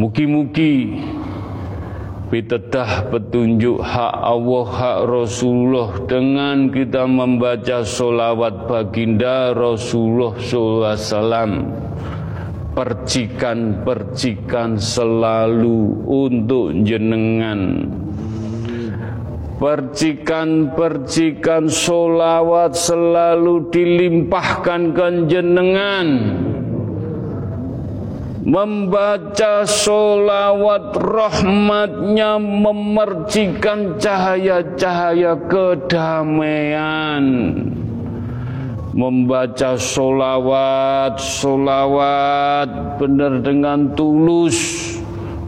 [0.00, 1.04] mugi-mugi
[2.24, 6.02] Bitedah petunjuk hak Allah, hak Rasulullah.
[6.08, 11.93] Dengan kita membaca solawat baginda Rasulullah SAW.
[12.74, 17.86] Percikan-percikan selalu untuk jenengan.
[19.62, 26.08] Percikan-percikan solawat selalu dilimpahkan ke jenengan
[28.44, 37.24] membaca solawat rahmatnya memercikan cahaya-cahaya kedamaian
[38.94, 44.86] membaca solawat solawat benar dengan tulus.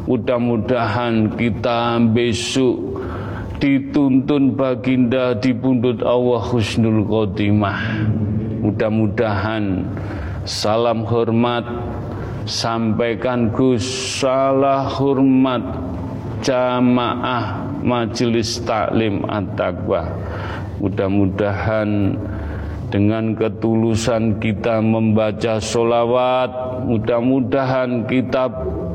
[0.07, 3.03] Mudah-mudahan kita besok
[3.59, 8.07] dituntun baginda di pundut Allah husnul khotimah.
[8.66, 9.82] Mudah-mudahan
[10.47, 11.66] salam hormat
[12.47, 13.82] sampaikan Gus
[14.22, 15.62] salah hormat
[16.47, 20.07] jamaah majelis taklim at-taqwa
[20.78, 22.14] mudah-mudahan
[22.89, 26.51] dengan ketulusan kita membaca solawat
[26.87, 28.47] mudah-mudahan kita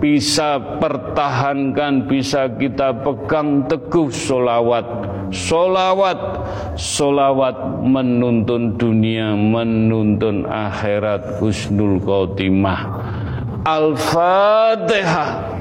[0.02, 4.84] bisa pertahankan bisa kita pegang teguh solawat.
[5.32, 6.20] Solawat
[6.76, 11.38] solawat menuntun dunia menuntun akhirat.
[11.38, 12.82] Husnul khotimah.
[13.62, 15.61] Al-Fatihah.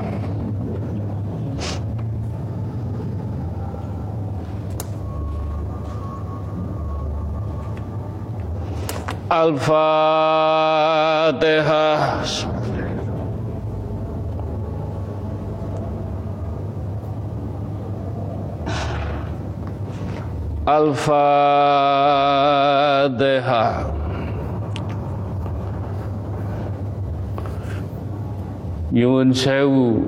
[9.31, 9.78] Al-Fatihah.
[20.66, 21.14] Al-Fatihah.
[28.91, 30.03] Nyuwun sewu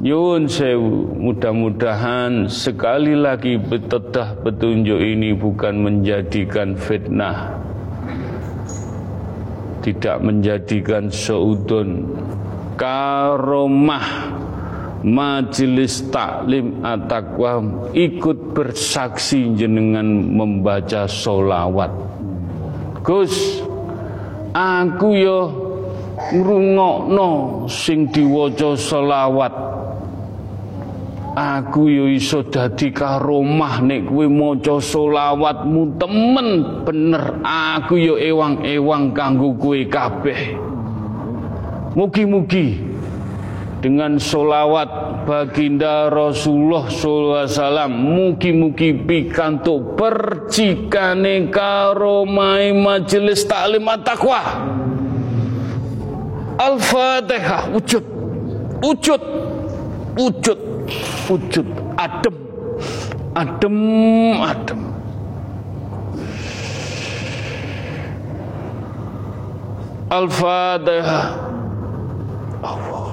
[0.00, 7.67] Nyuwun sewu Mudah-mudahan sekali lagi betedah petunjuk ini bukan menjadikan fitnah
[9.88, 12.12] Tidak menjadikan seudun
[12.76, 14.36] Karomah
[15.00, 21.88] Majelis taklim at-taqwa ikut bersaksi jenengan membaca solawat
[23.00, 23.64] Gus
[24.52, 25.40] aku yo
[26.36, 29.77] ngrungokno sing diwaca selawat
[31.38, 36.48] aku yo iso dadi karomah nek kowe maca selawatmu temen.
[36.82, 40.58] Bener aku yo ewang-ewang kanggo kowe kabeh.
[41.94, 42.78] Mugi-mugi
[43.78, 54.42] dengan solawat baginda Rasulullah SAW mugi-mugi pikantuk percikane karomai majelis taklim at-taqwa.
[56.58, 58.02] Al-Fatihah wujud
[58.82, 59.22] wujud
[60.18, 60.67] wujud
[61.28, 61.66] wujud
[61.96, 62.36] adem
[63.34, 63.76] adem
[64.42, 64.80] adem
[70.08, 71.36] Al-Fatihah
[72.64, 73.08] Allah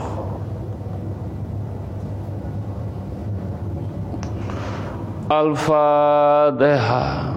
[5.26, 7.34] Al-Fatihah.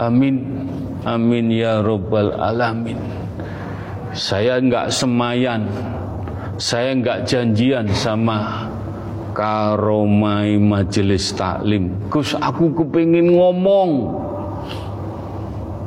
[0.00, 0.36] Amin.
[1.04, 2.96] Amin ya Rabbal Alamin.
[4.14, 5.66] Saya enggak semayan.
[6.54, 8.70] Saya enggak janjian sama
[9.34, 11.90] karomai majelis taklim.
[12.14, 14.22] Gus aku kepingin ngomong.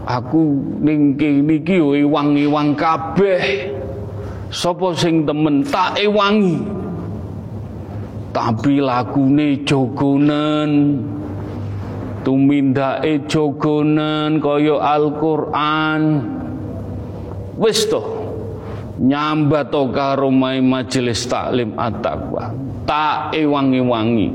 [0.08, 3.72] Aku ning kene iki iwang-iwang kabeh.
[4.52, 6.60] Sapa sing temen tak ewangi.
[8.36, 10.72] Tapi lagune jogonen
[12.28, 16.04] tumindake jogonen kaya Al-Qur'an
[17.56, 18.17] wis to
[18.98, 22.54] nyambat to karo majelis taklim at-taqwa.
[22.88, 24.34] Tak ewangi-wangi.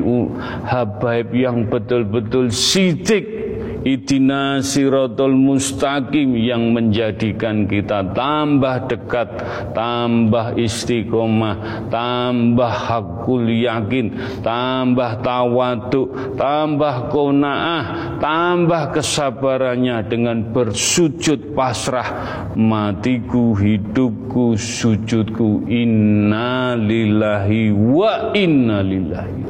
[0.68, 3.41] habaib yang betul-betul sidik
[3.82, 9.28] Idina siratul mustaqim yang menjadikan kita tambah dekat,
[9.74, 17.84] tambah istiqomah, tambah hakul yakin, tambah tawadu, tambah kona'ah,
[18.22, 22.46] tambah kesabarannya dengan bersujud pasrah.
[22.54, 29.42] Matiku, hidupku, sujudku inna lillahi wa inna lillahi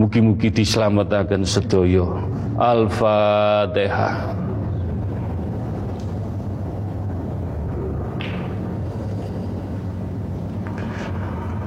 [0.00, 2.24] Mugi-mugi diselamatkan sedoyo.
[2.56, 4.32] Al-Fatihah.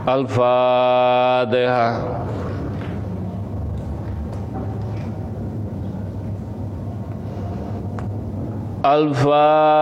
[0.10, 1.94] Al-Fatihah.
[8.82, 9.74] Al-Fatihah.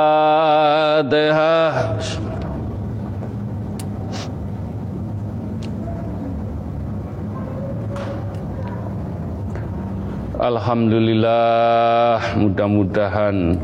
[10.42, 13.62] Alhamdulillah mudah-mudahan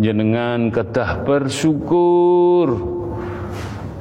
[0.00, 2.95] jenengan kedah bersyukur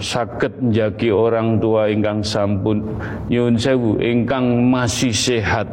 [0.06, 2.86] sakit menjagi orang tua ingkang sampun.
[3.26, 5.66] Nyuwun sewu ingkang masih sehat.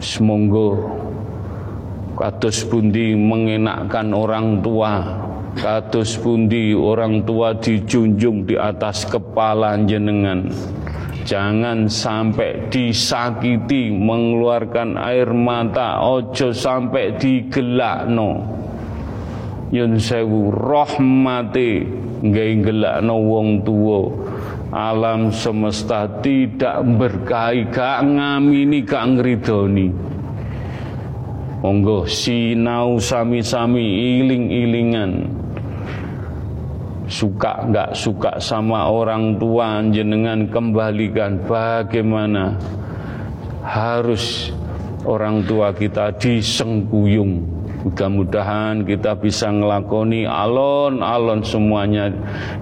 [0.00, 0.80] Semoga
[2.16, 5.04] kados pundi mengenakkan orang tua
[5.56, 10.52] kados pundi orang tua dijunjung di atas kepala jenengan
[11.26, 18.46] Jangan sampai disakiti mengeluarkan air mata ojo sampai digelakno.
[19.74, 21.82] Yun sewu rahmati
[22.30, 22.62] nggih
[23.02, 24.12] no wong tuwa.
[24.74, 29.88] Alam semesta tidak berkahi gak ngamini gak ngridoni.
[31.64, 35.32] Monggo sinau sami-sami iling-ilingan.
[37.06, 42.58] Suka nggak suka sama orang tua jenengan kembalikan bagaimana?
[43.62, 44.50] Harus
[45.06, 47.55] orang tua kita disengguyung
[47.86, 52.10] Mudah-mudahan kita bisa ngelakoni alon-alon semuanya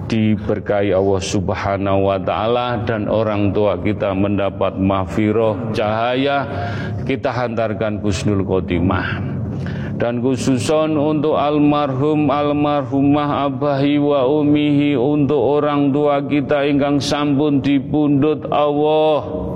[0.05, 6.45] diberkahi Allah Subhanahu wa taala dan orang tua kita mendapat mahfirah cahaya.
[7.09, 9.33] Kita hantarkan kusnul khotimah.
[9.97, 18.45] Dan khususon untuk almarhum almarhumah abahi wa umihi untuk orang tua kita ingkang sampun dipundut
[18.53, 19.54] Allah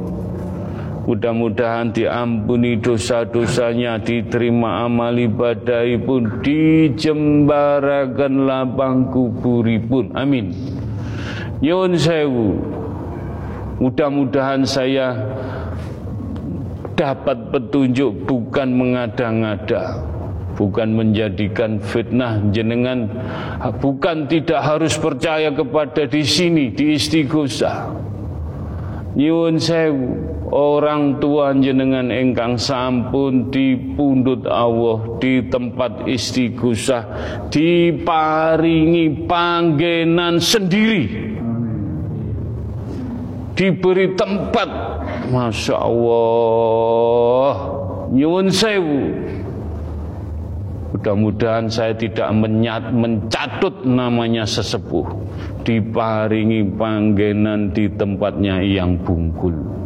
[1.10, 10.14] Mudah-mudahan diampuni dosa-dosanya, diterima amal ibadah pun, dijembarakan lapang kuburipun.
[10.14, 10.54] Amin.
[11.66, 12.62] Nyun sewu.
[13.82, 15.18] Mudah-mudahan saya
[16.94, 20.04] dapat petunjuk bukan mengada-ngada
[20.60, 23.08] bukan menjadikan fitnah jenengan
[23.80, 27.88] bukan tidak harus percaya kepada di sini di istighosah
[29.16, 37.04] nyuwun sewu orang tua jenengan engkang sampun dipundut Allah di tempat istighosah
[37.54, 41.04] diparingi panggenan sendiri.
[43.54, 44.70] Diberi tempat.
[45.30, 47.54] Masya Allah.
[48.10, 49.02] Nyuwun sewu.
[50.90, 55.06] Mudah-mudahan saya tidak menyat, mencatut namanya sesepuh.
[55.68, 59.79] Diparingi panggenan di tempatnya yang bungkul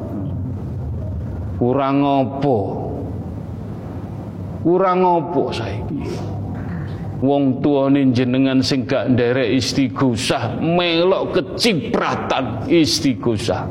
[1.57, 2.57] kurang opo?
[4.63, 6.01] Kurang opo saiki?
[7.23, 13.63] Wong tuane jenengan sing gak nderek istighosah melok kecipratan istighosah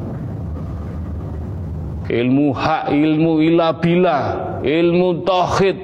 [2.12, 4.18] ilmu hak ilmu ilabila
[4.60, 5.78] ilmu tauhid.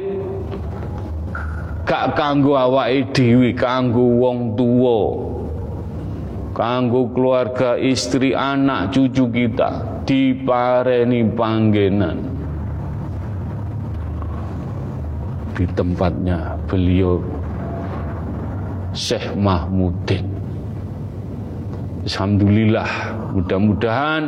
[1.89, 5.01] Gak kanggo awake dhewe kanggo wong tuwa.
[6.53, 12.19] Kanggo keluarga istri anak cucu kita dipareni panggenan.
[15.53, 17.21] Di tempatnya beliau
[18.97, 20.25] Syekh Mahmudin.
[22.09, 22.89] Alhamdulillah
[23.37, 24.25] mudah-mudahan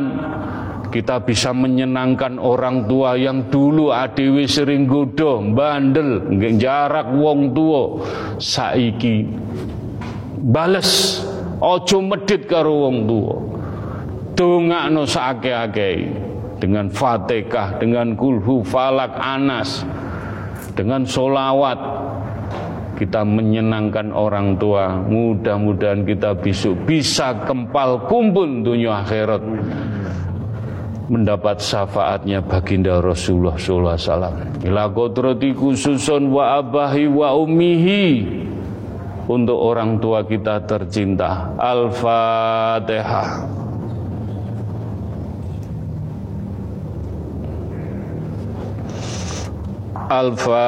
[0.92, 6.28] kita bisa menyenangkan orang tua yang dulu adewi sering godo bandel
[6.58, 8.04] jarak wong tua
[8.42, 9.22] saiki
[10.44, 11.22] bales
[11.62, 13.59] ojo medit karo wong tua
[14.40, 16.08] dongakno sakake-ake
[16.56, 19.84] dengan Fatihah, dengan kulhu falak anas,
[20.72, 21.76] dengan solawat
[22.96, 24.96] kita menyenangkan orang tua.
[25.04, 29.44] Mudah-mudahan kita besok bisa kempal kumpul dunia akhirat
[31.12, 34.36] mendapat syafaatnya baginda Rasulullah sallallahu alaihi wasallam.
[34.64, 38.04] Ila kodrati khususun wa abahi wa ummihi
[39.28, 41.52] untuk orang tua kita tercinta.
[41.60, 43.60] Al-Fatihah.
[50.10, 50.58] Al-Fatihah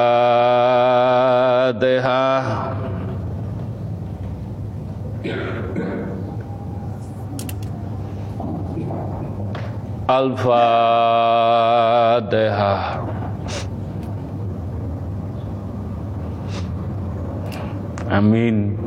[10.07, 11.43] Al-Fatihah
[18.13, 18.79] Amin.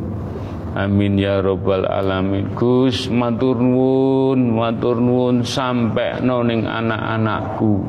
[0.72, 2.56] Amin ya robbal alamin.
[2.56, 7.84] Gus matur nuwun sampai noning anak-anakku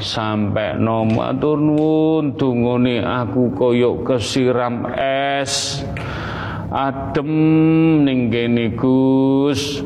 [0.00, 5.84] sampai nomatur nuwun dungone aku koyok kesiram es.
[6.68, 9.80] Adem ning kene Gus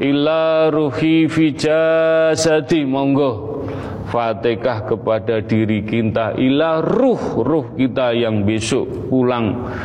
[0.01, 2.89] Ila ruhi fi jasadi.
[2.89, 3.61] Monggo.
[4.09, 6.41] Fatihah kepada diri kita.
[6.41, 9.77] Ila ruh Ruh kita yang besok pulang.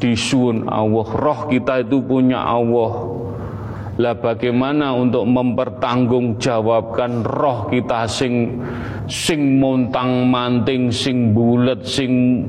[0.00, 1.04] Disuun Allah.
[1.04, 3.20] Roh kita itu punya Allah
[3.94, 8.58] lah bagaimana untuk mempertanggungjawabkan roh kita sing
[9.06, 12.42] sing montang manting sing bulet sing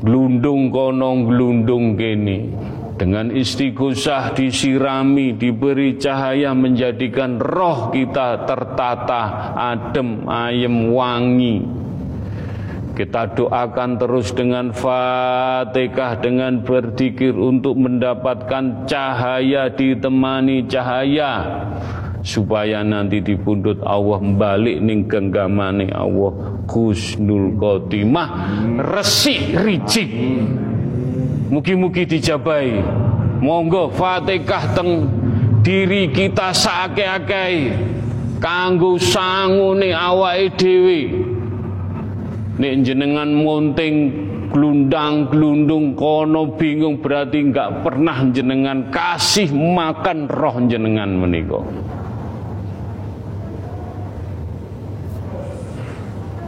[0.00, 2.48] glundung kono glundung kene?
[2.96, 11.84] Dengan istighosah disirami diberi cahaya menjadikan roh kita tertata adem ayem wangi
[12.96, 21.32] kita doakan terus dengan fatihah dengan berzikir untuk mendapatkan cahaya ditemani cahaya.
[22.24, 26.58] Supaya nanti di pundut Allah balik ning genggamane Allah.
[26.66, 28.28] Kusnul Khotimah.
[28.80, 30.10] Resik ricik.
[31.52, 32.82] Mugi-mugi dijabai.
[33.38, 35.06] Monggo Fatihah teng
[35.60, 37.76] diri kita sakake-ake
[38.38, 41.00] kanggo sangune awake dhewe
[42.56, 43.96] Nek jenengan monting
[44.48, 51.20] glundang glundung kono bingung berarti nggak pernah jenengan kasih makan roh jenengan.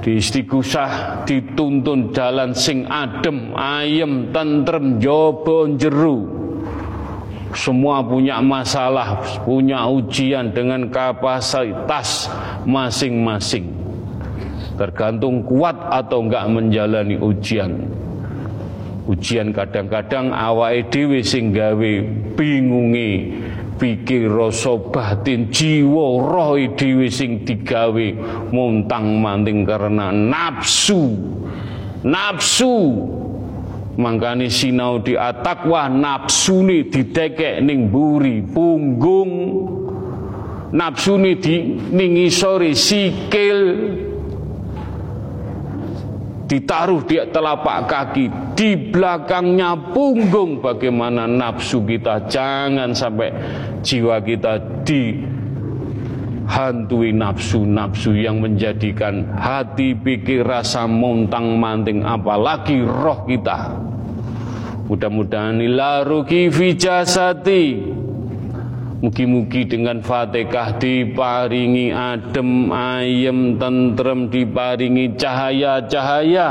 [0.01, 6.25] Di istighusah dituntun jalan sing adem, ayem, tentrem, jobo, jeru.
[7.53, 12.33] Semua punya masalah, punya ujian dengan kapasitas
[12.65, 13.88] masing-masing
[14.79, 17.91] tergantung kuat atau enggak menjalani ujian.
[19.09, 21.93] Ujian kadang-kadang awake dhewe sing gawe
[22.37, 23.41] bingungi
[23.81, 28.07] pikir rasa batin jiwa roh dhewe sing digawe
[28.53, 31.17] montang manting karena nafsu.
[32.05, 32.77] Nafsu.
[33.99, 39.33] Mangkane sinau di atakwa nafsune didekek ning buri punggung.
[40.69, 43.59] Nafsune di ning isore sikil
[46.49, 50.65] ditaruh di telapak kaki, di belakangnya punggung.
[50.65, 52.25] Bagaimana nafsu kita?
[52.27, 53.29] Jangan sampai
[53.85, 54.57] jiwa kita
[54.89, 55.29] dihantui
[57.13, 63.77] nafsu-nafsu yang menjadikan hati pikir rasa montang manting apalagi roh kita.
[64.89, 67.77] Mudah-mudahan ilaruki fi jasati
[68.99, 76.49] Mugi-mugi dengan Fatihah diparingi adem, ayem, tentrem, diparingi cahaya-cahaya.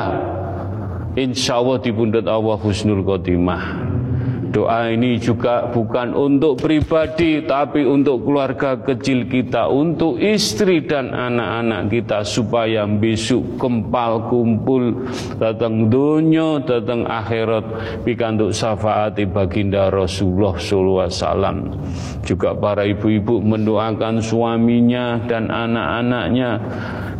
[1.19, 3.96] Insya Allah dibundet Allah husnul khotimah.
[4.57, 11.93] Doa ini juga bukan untuk pribadi tapi untuk keluarga kecil kita, untuk istri dan anak-anak
[11.93, 15.05] kita supaya besok kempal kumpul
[15.37, 17.69] datang dunia, datang akhirat
[18.01, 21.77] pikantuk syafaati baginda Rasulullah wasallam.
[22.25, 26.49] Juga para ibu-ibu mendoakan suaminya dan anak-anaknya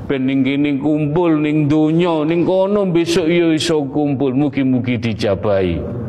[0.10, 6.07] pening kini kumpul ning dunia ning kono besok yo iso kumpul mugi-mugi dijabai.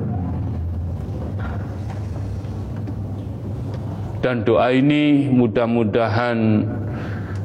[4.18, 6.66] Dan doa ini mudah-mudahan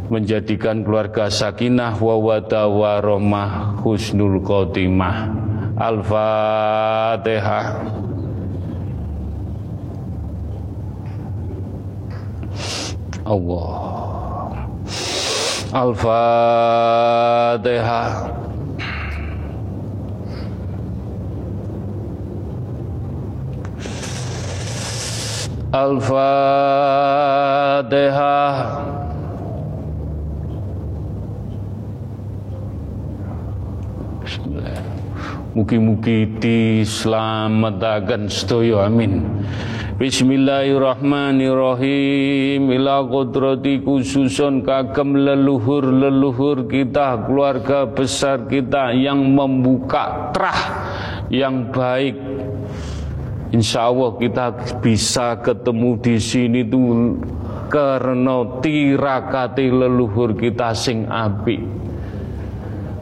[0.10, 5.30] menjadikan keluarga sakinah wa wada warahmah husnul khotimah.
[5.78, 7.66] Al-fatihah.
[13.24, 13.74] Allah.
[15.74, 16.84] Al-fatihah
[25.74, 26.14] Al-Fatihah
[35.58, 39.26] Mugi-mugi diselamatkan sedaya amin.
[39.98, 50.62] Bismillahirrahmanirrahim Ila kudrati khususun kagem leluhur-leluhur kita Keluarga besar kita yang membuka terah
[51.34, 52.33] yang baik
[53.54, 54.50] Insya Allah kita
[54.82, 57.22] bisa ketemu di sini tuh
[57.70, 61.62] karena tirakati leluhur kita sing api.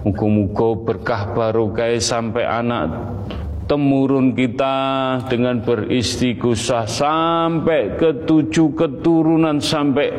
[0.03, 2.91] Muka-muka berkah barokah sampai anak
[3.71, 4.75] temurun kita
[5.31, 10.11] dengan beristighosah sampai ke tujuh keturunan sampai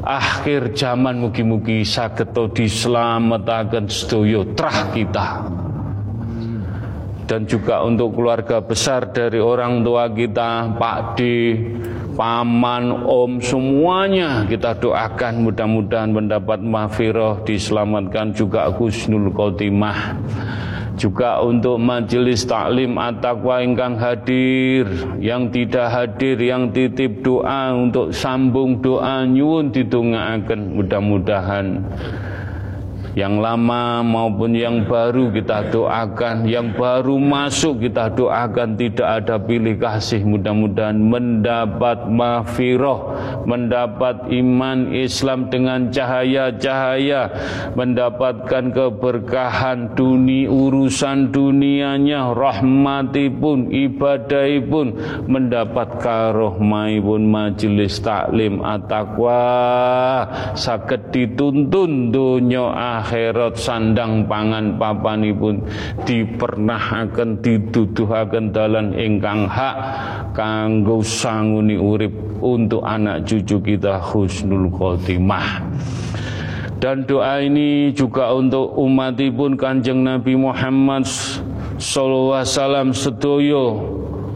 [0.00, 5.44] akhir zaman mugi-mugi saged diselamatkan sedaya trah kita
[7.26, 11.20] dan juga untuk keluarga besar dari orang tua kita, Pak D,
[12.14, 20.16] paman, om, semuanya kita doakan mudah-mudahan mendapat mahfirah, diselamatkan juga husnul khotimah.
[20.96, 24.88] Juga untuk majelis taklim at-taqwa ingkang hadir,
[25.20, 31.84] yang tidak hadir, yang titip doa untuk sambung doa nyuwun didongaaken mudah-mudahan
[33.16, 36.44] yang lama maupun yang baru kita doakan.
[36.44, 38.76] Yang baru masuk kita doakan.
[38.76, 40.20] Tidak ada pilih kasih.
[40.20, 43.00] Mudah-mudahan mendapat mahfirah
[43.48, 47.32] mendapat iman Islam dengan cahaya-cahaya.
[47.72, 52.36] Mendapatkan keberkahan dunia urusan dunianya.
[52.36, 54.92] Rahmati pun ibadai pun.
[55.24, 59.40] Mendapat karohmai pun majelis taklim at-taqwa.
[60.52, 65.62] Sakit dituntun dunia akhirat sandang pangan papanipun
[66.02, 69.76] dipernahaken dituduhaken dalan ingkang hak
[70.34, 72.10] kanggo sanguni urip
[72.42, 75.62] untuk anak cucu kita husnul khotimah.
[76.82, 81.06] Dan doa ini juga untuk umatipun kanjeng Nabi Muhammad
[81.78, 83.64] sallallahu alaihi wasallam sedoyo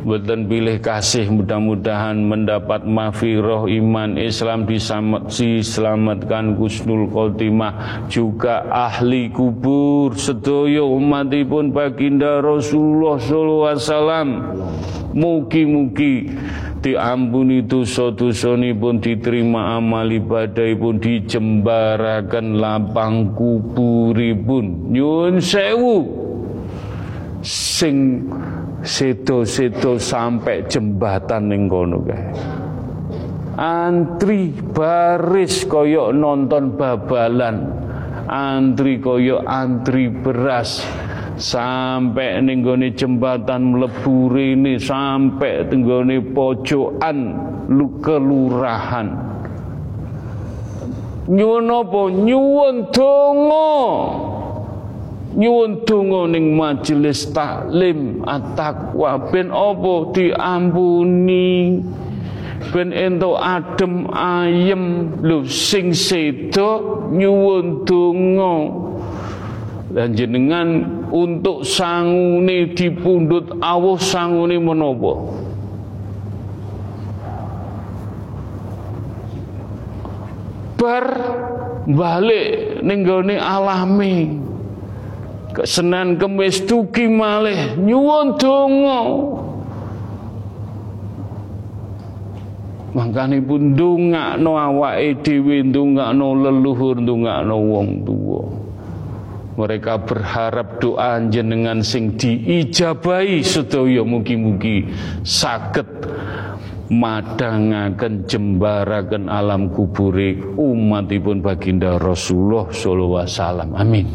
[0.01, 4.64] Betul pilih kasih mudah-mudahan mendapat mafiroh iman Islam
[5.28, 8.09] diselamatkan Gusnul Khotimah.
[8.09, 14.28] Juga ahli kubur sedoyo umatipun baginda Rasulullah sallallahu alaihi wasallam.
[15.10, 16.14] Mugi-mugi
[16.81, 24.97] diampuni dosa-dosa pun diterima amal ibadah pun dijembarakan lapang kuburipun.
[24.97, 25.97] Nyun sewu.
[27.40, 28.28] Sing
[28.85, 32.32] sedo-sedo sampai jembatan ning kono kae.
[33.61, 37.57] Antri baris koyok nonton babalan.
[38.31, 40.81] Antri koyok antri beras.
[41.40, 47.19] Sampai nenggone jembatan mlebu ini sampai tenggone pojokan
[47.73, 49.31] lu kelurahan
[51.31, 52.01] nyuwun apa?
[52.11, 53.70] Nyuwun donga
[55.35, 61.82] nyuwun donga ning majelis taklim at-taqwa ben apa diampuni?
[62.74, 65.16] Ben ento adem ayem.
[65.23, 68.55] Lho sing sedo nyuwun donga.
[69.90, 75.15] Dan jenengan untuk sangune dipundhut Allah sangune menapa?
[80.78, 81.07] Bar
[81.90, 84.49] balik ning gone alami
[85.52, 89.01] kesenen kemis dugi malih nyuwun donga
[92.90, 98.43] Makane pun ndongakno awake dhewe, ndongakno leluhur, ndongakno wong tuwa.
[99.55, 104.90] Mereka berharap doa jenengan sing diijabahi sedaya mugi-mugi
[105.22, 105.86] saged
[106.90, 113.70] madangaken jembaraken alam kubure umatipun baginda Rasulullah sallallahu alaihi wasallam.
[113.78, 114.06] Amin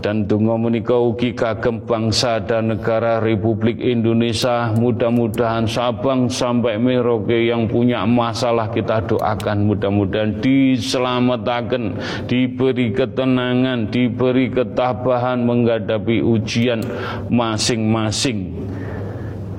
[0.00, 7.68] dan donga menika ugi kagem bangsa dan negara Republik Indonesia mudah-mudahan Sabang sampai Merauke yang
[7.68, 9.68] punya masalah kita doakan.
[9.68, 16.80] Mudah-mudahan diselamatkan diberi ketenangan diberi ketabahan menghadapi ujian
[17.28, 18.56] masing-masing.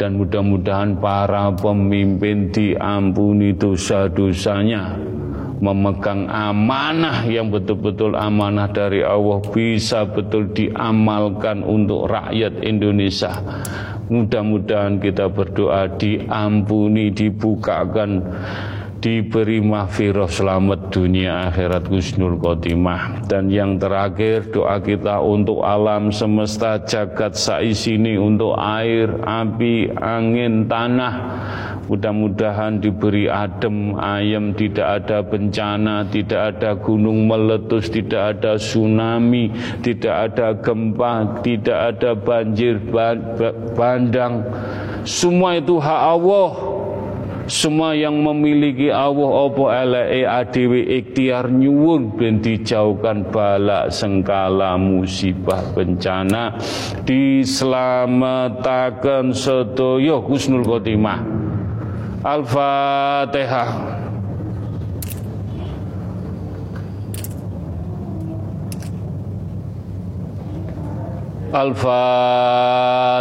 [0.01, 4.97] Dan mudah-mudahan para pemimpin diampuni dosa-dosanya
[5.61, 13.29] memegang amanah yang betul-betul amanah dari Allah bisa betul diamalkan untuk rakyat Indonesia.
[14.11, 18.19] Mudah-mudahan kita berdoa diampuni, dibukakan,
[19.01, 26.77] diberi mahfirah selamat dunia akhirat Gusnul Khotimah dan yang terakhir doa kita untuk alam semesta
[26.85, 31.15] jagat saisini untuk air, api, angin, tanah
[31.91, 39.51] Mudah-mudahan diberi adem, ayam, tidak ada bencana, tidak ada gunung meletus, tidak ada tsunami,
[39.83, 42.79] tidak ada gempa, tidak ada banjir
[43.75, 44.39] bandang.
[45.03, 46.49] Semua itu hak Allah.
[47.51, 56.55] Semua yang memiliki Allah apa eleke adewe ikhtiar nyuwun ben dijauhkan bala sengkala musibah bencana
[57.03, 61.51] diselamatkan sedaya husnul khotimah
[62.21, 63.97] Al-Fatihah.
[71.51, 73.11] Al-Fatihah.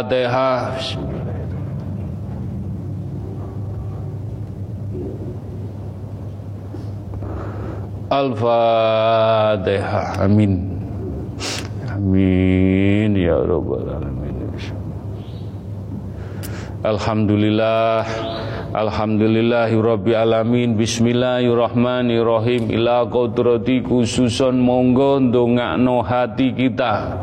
[8.11, 10.19] Al-Fatihah.
[10.19, 10.67] Amin.
[11.87, 14.51] Amin ya rabbal alamin.
[16.83, 18.03] Alhamdulillah.
[18.75, 20.75] Alhamdulillahirabbil alamin.
[20.75, 22.67] Bismillahirrahmanirrahim.
[22.75, 27.15] Ila qudrati khususon monggo ndongakno hati kita.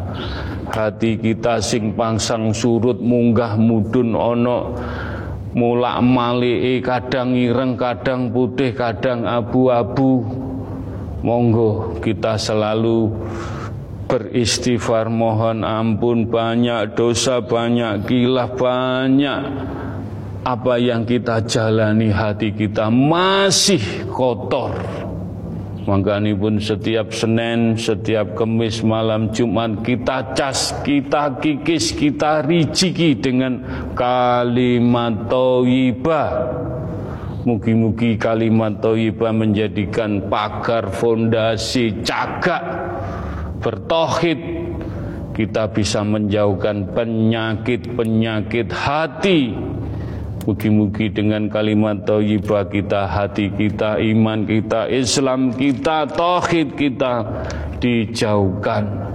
[0.73, 4.73] Hati kita sing pangsang surut munggah mudun ono.
[5.53, 10.48] Mulak malike kadang ireng kadang putih kadang abu-abu
[11.25, 13.11] monggo kita selalu
[14.09, 19.43] beristighfar mohon ampun banyak dosa banyak kilah banyak
[20.49, 24.73] apa yang kita jalani hati kita masih kotor.
[25.89, 33.65] Makanya pun setiap Senin, setiap Kemis, malam Jumat kita cas, kita kikis, kita riciki dengan
[33.97, 36.33] kalimat toibah.
[37.49, 42.61] Mugi-mugi kalimat toibah menjadikan pagar fondasi cagak
[43.65, 44.37] bertohid.
[45.33, 49.57] Kita bisa menjauhkan penyakit-penyakit hati.
[50.45, 57.25] Mugi-mugi dengan kalimat thayyibah kita, hati kita, iman kita, Islam kita, tauhid kita
[57.81, 59.09] dijauhkan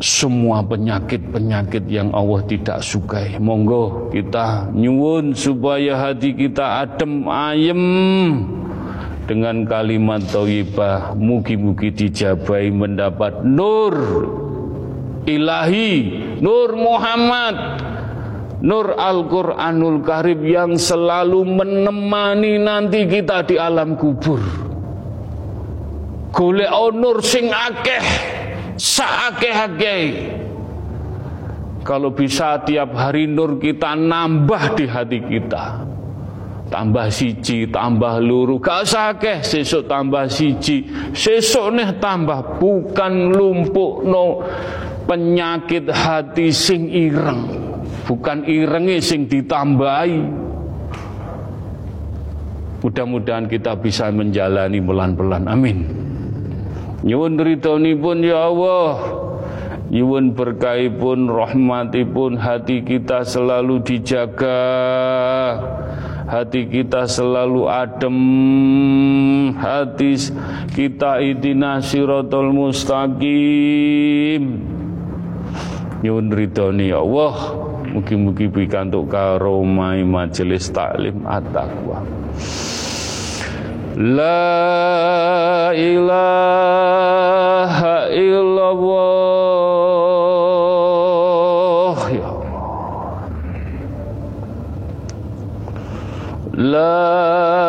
[0.00, 3.40] semua penyakit-penyakit yang Allah tidak sukai.
[3.40, 7.82] Monggo kita nyuwun supaya hati kita adem ayem
[9.24, 13.94] dengan kalimat thayyibah mugi-mugi dijabai mendapat nur
[15.24, 15.94] ilahi,
[16.44, 17.56] nur Muhammad,
[18.60, 24.38] nur Al-Qur'anul Karim yang selalu menemani nanti kita di alam kubur.
[26.36, 28.04] Golek nur sing akeh
[28.76, 30.04] saakeh-akeh.
[31.86, 35.86] Kalau bisa tiap hari nur kita nambah di hati kita.
[36.66, 40.82] Tambah siji, tambah luru, gak usah akeh, sesuk tambah siji,
[41.14, 44.42] sesuk nih tambah bukan lumpuk no
[45.06, 47.46] penyakit hati sing ireng,
[48.10, 50.18] bukan irenge sing ditambahi.
[52.82, 55.46] Mudah-mudahan kita bisa menjalani pelan-pelan.
[55.46, 55.78] Amin.
[57.04, 57.36] Nyuwun
[58.00, 58.96] pun ya Allah.
[59.92, 62.40] Nyuwun berkaipun rahmatipun.
[62.40, 64.64] Hati kita selalu dijaga.
[66.24, 68.16] Hati kita selalu adem.
[69.60, 70.16] Hati
[70.72, 74.42] kita idina siratul mustaqim.
[76.00, 77.36] Nyuwun ridhoni ya Allah.
[77.96, 82.25] Mugi-mugi pikantuk karomai majelis taklim at-taqwa
[83.96, 86.52] La ilaha
[88.12, 89.16] illallah
[92.12, 92.76] Ya Allah
[96.52, 97.65] La ilaha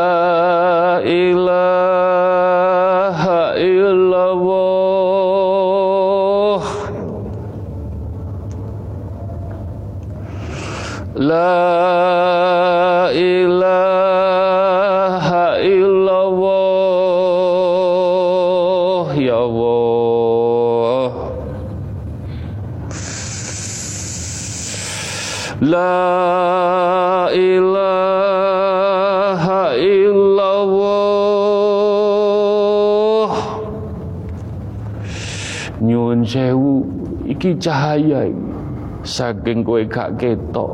[37.38, 38.26] iki cahaya
[39.06, 40.74] saking kowe gak ketok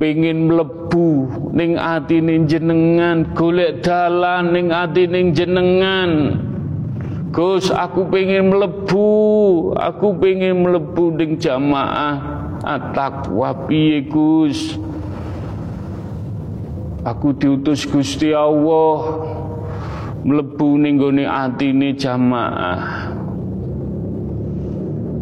[0.00, 6.40] pengin mlebu ning atine jenengan golek dalan ning atine jenengan
[7.30, 9.12] Gus aku pengen mlebu
[9.76, 14.76] aku pengen mlebu ning jamaah At-taqwa piye Gus?
[17.00, 19.24] Aku diutus Gusti Allah
[20.20, 23.09] mlebu ning gone atine jamaah.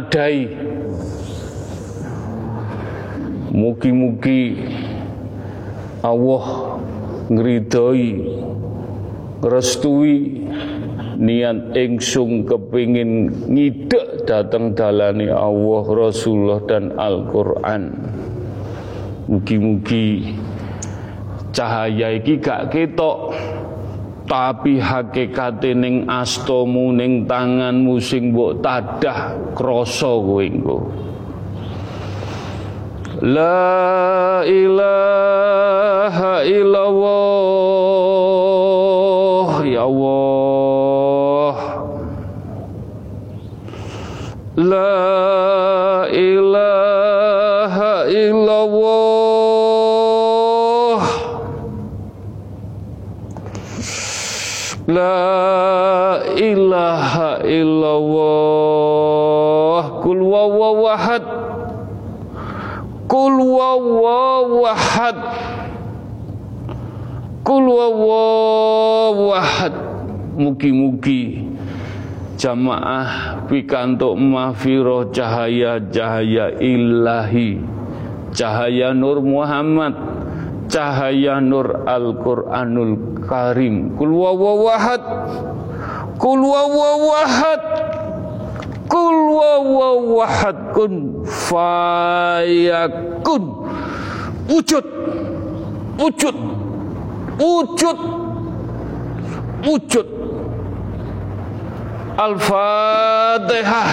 [0.00, 0.48] nadai
[3.50, 4.62] Mugi-mugi
[6.00, 6.46] Allah
[7.28, 8.10] ngridhoi
[9.42, 10.16] ngrestui
[11.18, 17.82] niat ingsun kepingin ngidek datang dalani Allah Rasulullah dan Al-Quran.
[19.26, 20.38] Mugi-mugi
[21.50, 23.34] cahaya iki gak ketok
[24.30, 30.86] tapi hakikate ning astomu ning tanganmu sing mbok tadah krasa kowe engko.
[33.26, 37.10] La ilaha illallah
[39.66, 41.54] ya Allah.
[44.54, 45.10] La
[54.90, 59.22] La ilaha illallah.
[60.02, 61.22] Kul wawawahad
[63.06, 65.14] Kul wawawahad
[67.46, 69.74] Kul wawawahad
[70.40, 71.44] Mugi-mugi
[72.40, 77.60] jamaah pikantuk mahfirah cahaya-cahaya ilahi
[78.32, 79.92] cahaya nur Muhammad
[80.72, 82.99] cahaya nur Al-Qur'anul
[83.30, 83.94] Karim.
[83.94, 84.98] Kul wawahad
[86.18, 87.62] kul wawahad
[88.90, 92.90] Kul wawawahad kun fayakun.
[94.50, 94.82] Wujud.
[95.94, 96.36] Wujud.
[97.38, 97.98] Wujud.
[99.62, 100.08] Wujud.
[102.20, 103.90] Al-Fatihah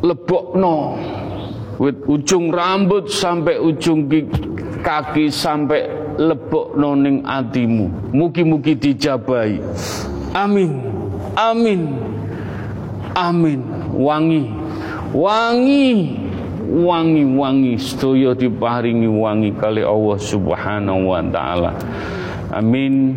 [0.03, 0.99] Lebokno.
[1.79, 4.11] Wit ujung rambut sampai ujung
[4.83, 5.87] kaki sampai
[6.17, 8.15] lebokno ning atimu.
[8.17, 9.61] Mugi-mugi dijabai
[10.35, 10.81] Amin.
[11.37, 11.83] Amin.
[13.15, 13.61] Amin.
[13.93, 14.43] Wangi.
[15.15, 16.19] Wangi.
[16.67, 17.73] Wangi wangi.
[17.79, 21.73] Sedaya diparingi wangi kali Allah Subhanahu wa taala.
[22.53, 23.17] Amin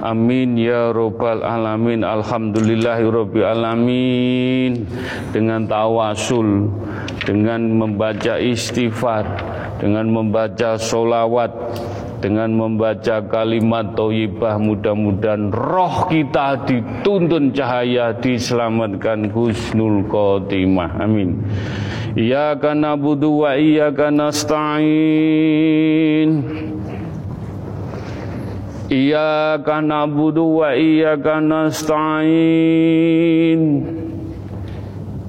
[0.00, 2.02] Amin ya robbal alamin.
[2.02, 4.88] Alhamdulillahirabbil alamin.
[5.30, 6.72] Dengan tawasul
[7.24, 9.24] dengan membaca istighfar
[9.80, 11.52] dengan membaca solawat
[12.20, 21.00] dengan membaca kalimat toyibah mudah-mudahan roh kita dituntun cahaya diselamatkan husnul khotimah.
[21.00, 21.40] Amin.
[22.12, 24.90] Iyyaka na'budu wa iyyaka nasta'in
[28.90, 32.26] Iyyaka na'budu wa iyyaka nasta'in.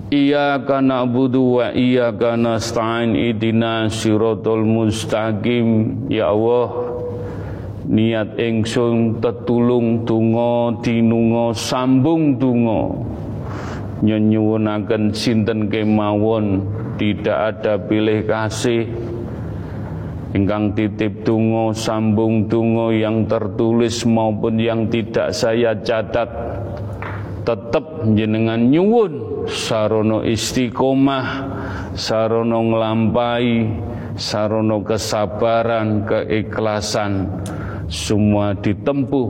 [0.09, 3.13] Iyyaka na'budu wa iyyaka nasta'in.
[3.13, 5.93] Idina siratal mustaqim.
[6.09, 6.73] Ya Allah
[7.85, 12.97] niat ingsun tetulung donga dinunga sambung donga.
[14.01, 16.65] Nyenyuwunaken sinten kemawon?
[16.97, 19.10] Tidak ada pilih kasih
[20.31, 26.29] ingkang titip tungo sambung tungo yang tertulis maupun yang tidak saya catat
[27.41, 31.27] tetap jenengan nyuwun sarono istiqomah,
[31.97, 33.47] sarono ngelampai,
[34.17, 37.29] sarono kesabaran, keikhlasan,
[37.89, 39.29] semua ditempuh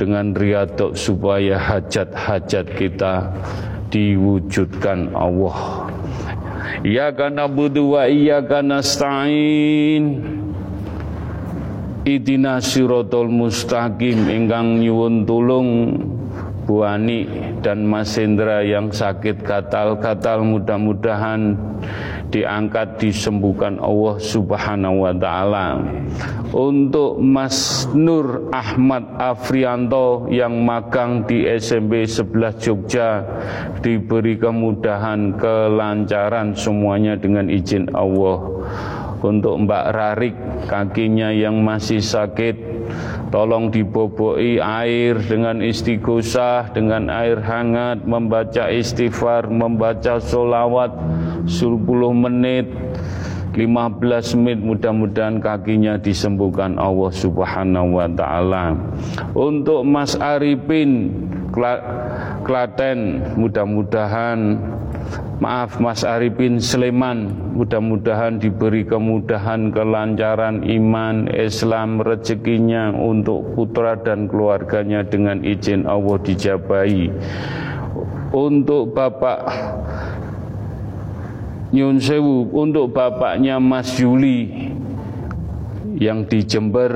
[0.00, 3.30] dengan riadok supaya hajat-hajat kita
[3.92, 5.86] diwujudkan Allah.
[6.80, 10.04] Iyyaka na'budu wa iyyaka nasta'in.
[12.08, 15.70] Idina siratal mustaqim ingkang nyuwun tulung
[16.72, 16.88] Bu
[17.60, 21.52] dan Mas Hendra yang sakit gatal-gatal mudah-mudahan
[22.32, 25.84] diangkat disembuhkan Allah Subhanahu wa taala.
[26.48, 33.20] Untuk Mas Nur Ahmad Afrianto yang magang di SMP 11 Jogja
[33.84, 38.51] diberi kemudahan kelancaran semuanya dengan izin Allah.
[39.22, 40.36] Untuk Mbak Rarik
[40.66, 42.72] kakinya yang masih sakit
[43.32, 50.92] Tolong diboboi air dengan istighosah, dengan air hangat, membaca istighfar, membaca solawat
[51.48, 52.68] 10 menit,
[53.56, 58.76] 15 menit mudah-mudahan kakinya disembuhkan Allah Subhanahu wa taala.
[59.32, 61.24] Untuk Mas Arifin
[62.44, 64.60] Klaten mudah-mudahan
[65.40, 67.52] Maaf Mas Arifin Sleman.
[67.52, 77.12] Mudah-mudahan diberi kemudahan Kelancaran iman Islam rezekinya Untuk putra dan keluarganya Dengan izin Allah dijabai
[78.32, 79.40] Untuk Bapak
[81.76, 84.71] Nyun Sewu Untuk bapaknya Mas Yuli
[85.98, 86.90] yang di Jember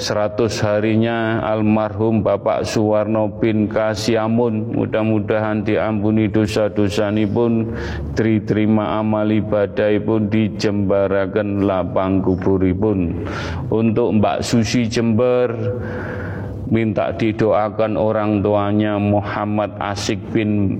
[0.00, 4.74] 100 harinya almarhum Bapak Suwarno bin Kasiamun.
[4.74, 7.70] Mudah-mudahan diampuni dosa-dosa ini pun
[8.18, 13.26] diterima amal ibadah pun dijembarakan lapang kuburipun
[13.70, 15.54] untuk Mbak Susi Jember
[16.70, 20.78] minta didoakan orang tuanya Muhammad Asik bin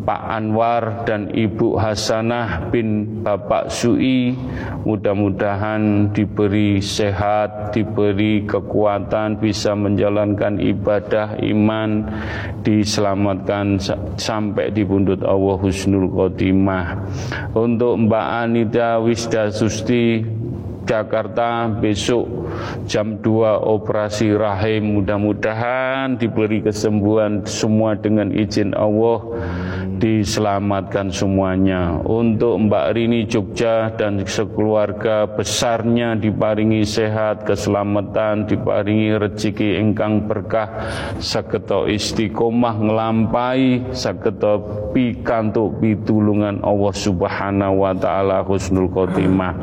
[0.00, 4.32] Pak Anwar dan Ibu Hasanah bin Bapak Sui.
[4.82, 12.08] Mudah-mudahan diberi sehat, diberi kekuatan bisa menjalankan ibadah iman
[12.64, 13.76] diselamatkan
[14.16, 16.86] sampai di pundut Allah Husnul Khotimah.
[17.52, 20.39] Untuk Mbak Anita Wisda Susti
[20.90, 22.50] Jakarta besok
[22.90, 24.98] jam 2 operasi rahim.
[24.98, 29.22] Mudah-mudahan diberi kesembuhan semua dengan izin Allah
[30.00, 32.00] diselamatkan semuanya.
[32.00, 40.88] Untuk Mbak Rini Jogja dan sekeluarga besarnya diparingi sehat, keselamatan, diparingi rezeki ingkang berkah,
[41.20, 44.64] saketo istiqomah ngelampai, saketo
[44.96, 49.60] pikantuk pitulungan Allah Subhanahu wa taala husnul khotimah.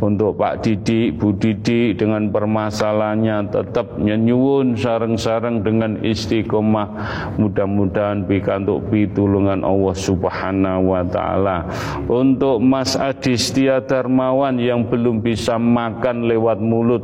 [0.00, 6.88] Untuk Pak Didik, Bu Didik dengan permasalahannya tetap nyenyuwun sareng-sareng dengan istiqomah.
[7.36, 11.66] Mudah-mudahan pikantuk pitulungan Allah Subhanahu wa taala.
[12.06, 17.02] Untuk Mas Adistia Darmawan yang belum bisa makan lewat mulut,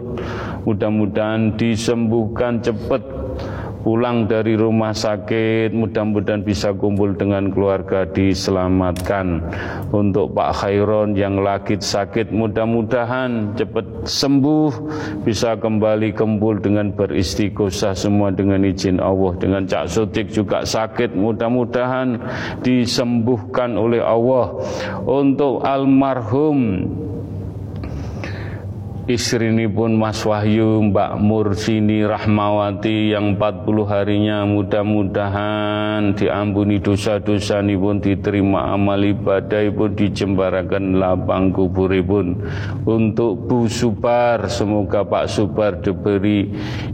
[0.64, 3.19] mudah-mudahan disembuhkan cepat
[3.80, 9.40] pulang dari rumah sakit mudah-mudahan bisa kumpul dengan keluarga diselamatkan.
[9.90, 14.70] Untuk Pak Khairon yang lagi sakit mudah-mudahan cepat sembuh
[15.24, 19.32] bisa kembali kumpul dengan beristighosah semua dengan izin Allah.
[19.40, 22.20] Dengan Cak Sutik juga sakit mudah-mudahan
[22.60, 24.52] disembuhkan oleh Allah.
[25.04, 26.86] Untuk almarhum
[29.10, 37.98] istri ini pun Mas Wahyu Mbak Mursini Rahmawati yang 40 harinya mudah-mudahan diampuni dosa-dosa pun
[37.98, 42.38] diterima amal ibadah pun dijembarakan lapang kubur pun.
[42.86, 46.46] Untuk Bu Subar semoga Pak Subar diberi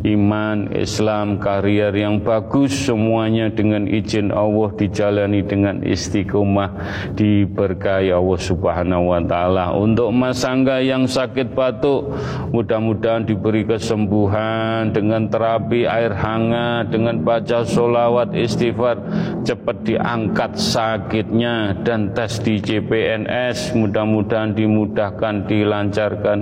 [0.08, 6.72] iman Islam karier yang bagus semuanya dengan izin Allah dijalani dengan istiqomah
[7.12, 9.76] diberkahi Allah Subhanahu wa taala.
[9.76, 12.05] Untuk Mas Angga yang sakit batuk
[12.50, 18.98] Mudah-mudahan diberi kesembuhan dengan terapi air hangat, dengan baca solawat istighfar,
[19.46, 23.76] cepat diangkat sakitnya dan tes di CPNS.
[23.78, 26.38] Mudah-mudahan dimudahkan, dilancarkan,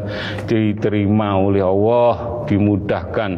[0.48, 3.32] diterima oleh Allah, dimudahkan.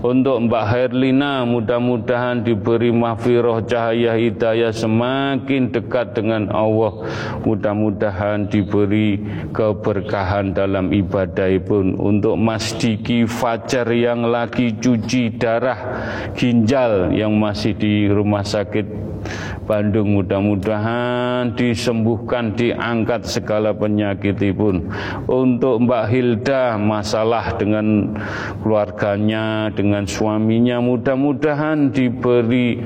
[0.00, 7.04] Untuk Mbak Herlina, mudah-mudahan diberi mahfirah cahaya hidayah semakin dekat dengan Allah.
[7.44, 9.20] Mudah-mudahan diberi
[9.52, 15.80] keberkahan dalam ibadah pun untuk Mas Diki Fajar yang lagi cuci darah
[16.32, 19.12] ginjal yang masih di rumah sakit
[19.62, 20.18] Bandung.
[20.18, 24.90] Mudah-mudahan disembuhkan diangkat segala penyakit pun.
[25.30, 28.16] Untuk Mbak Hilda masalah dengan
[28.60, 32.82] keluarganya dengan suaminya mudah-mudahan diberi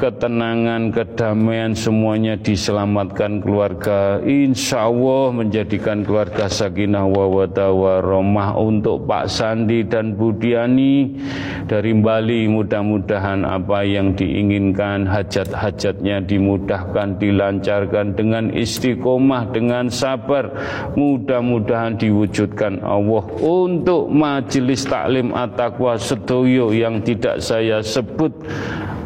[0.00, 4.16] ketenangan, kedamaian semuanya diselamatkan keluarga.
[4.24, 11.20] Insya Allah menjadikan keluarga sakinah wawata waromah untuk Pak Sandi dan Budiani
[11.68, 12.48] dari Bali.
[12.48, 20.48] Mudah-mudahan apa yang diinginkan hajat-hajatnya dimudahkan, dilancarkan dengan istiqomah, dengan sabar.
[20.96, 28.32] Mudah-mudahan diwujudkan Allah untuk majelis taklim at-taqwa sedoyo yang tidak saya sebut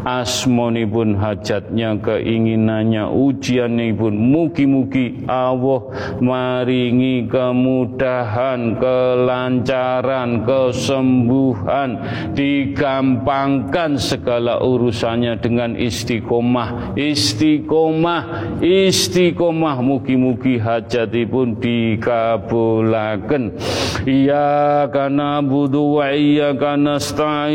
[0.04, 5.88] asmoni pun hajatnya keinginannya ujiannya pun mugi-mugi Allah
[6.20, 11.98] maringi kemudahan kelancaran kesembuhan
[12.36, 16.92] digampangkan segala urusannya dengan istiqomah.
[16.94, 18.22] Istiqomah
[18.60, 19.80] istiqomah.
[19.80, 23.56] Mugi-mugi hajatipun dikabulaken.
[24.04, 27.54] Iya kana budu wa iya kana stain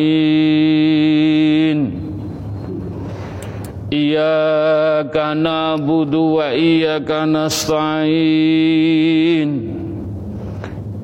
[3.90, 7.90] Iyyaka na'budu wa iyyaka nasta'in.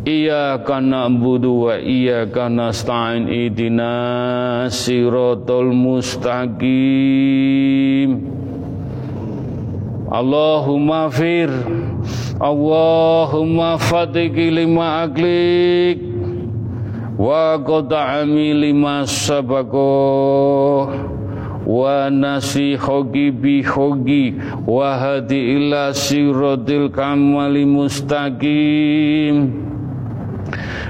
[0.05, 3.25] Iyyaka na'budu wa iyyaka nasta'in.
[3.25, 6.61] Idina siratal mustaqim.
[10.13, 11.49] Allahumma fir.
[12.37, 16.05] Allahumma fatiki lima aklik.
[17.17, 20.85] Wa qata'ami lima sabakoh
[21.65, 24.37] wa nasihogi bihogi
[24.69, 29.65] wa hadi ila siratil kamali mustaqim.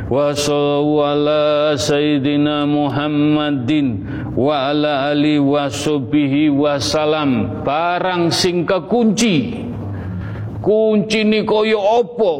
[0.05, 4.05] Wa sallallahu ala sayyidina Muhammadin
[4.37, 7.65] wa ala ali wa subihi wa salam.
[7.65, 9.65] Barang sing kekunci
[10.61, 12.33] kunci ni koyo opo?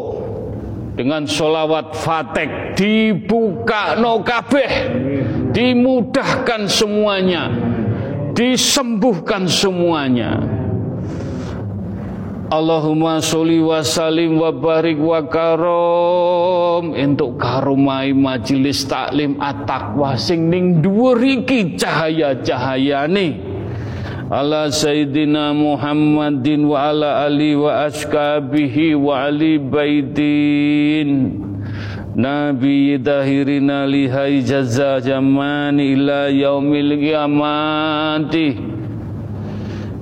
[0.96, 4.96] Dengan solawat fatek dibuka no kabeh
[5.52, 7.52] dimudahkan semuanya
[8.36, 10.44] disembuhkan semuanya.
[12.46, 16.94] Allahumma sholli wa salim wa barik wa karom.
[16.94, 23.56] Untuk karumai majelis taklim at-taqwa sing ning dhuwur iki cahaya-cahayane
[24.26, 31.10] ala sayyidina Muhammadin wa ala ali wa askabihi wa ali baitin
[32.16, 38.56] Nabi dahirina lihai jaza zaman ila yaumil qiyamati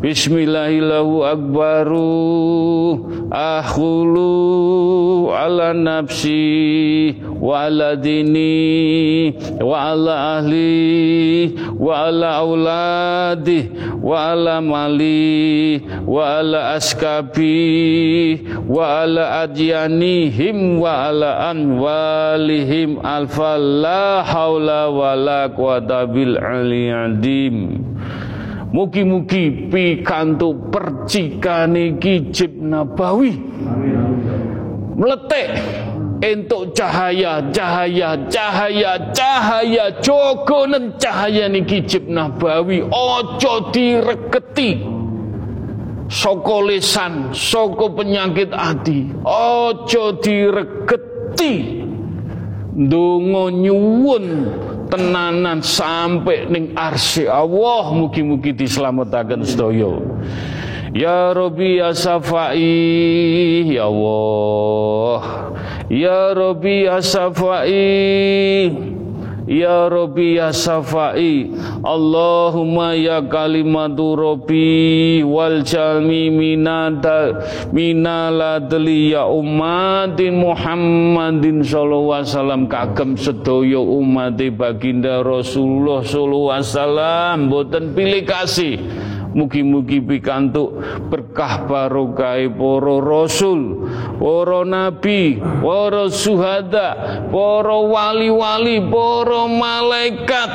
[0.04, 9.32] Bismillahillahu akbaru akhulu ala nafsi wa ala dini
[9.64, 13.72] wa ala ahli wa ala auladi
[14.04, 23.00] wa ala mali wa ala askabi wa ala adyanihim wa ala anwalihim.
[23.00, 27.88] Alfa la haula wa la quwata bil aliyadim
[28.74, 33.38] Mugi-mugi pikantuk percikane kijib nabawi.
[34.98, 35.50] Meletek
[36.26, 44.82] entuk cahaya, cahaya, cahaya, cahaya jogonen cahaya niki kijib nabawi ojo direketi
[46.10, 51.84] soko lesan, soko penyakit hati, ojo direketi
[52.74, 54.26] dongo nyuwun
[54.94, 59.98] tenanan sampai ning arsi Allah mugi-mugi diselamatkan sedaya.
[60.94, 65.50] Ya Rabbi ya Safai ya Allah.
[65.90, 68.93] Ya Rabbi ya Safai
[69.54, 71.54] Ya Rabbi ya Safai
[71.86, 77.38] Allahumma ya kalimatu Rabbi Wal jalmi minada
[77.70, 82.66] Minaladli ya umatin Muhammadin Sallallahu wasallam.
[82.66, 87.54] Kagem sedoyo umati baginda Rasulullah Sallallahu wasallam.
[87.54, 88.82] Boten pilih kasih
[89.34, 90.78] Mugi-mugi pikantuk
[91.10, 93.90] berkah barokah para rasul,
[94.22, 100.52] para nabi, para suhada, para wali-wali, para malaikat.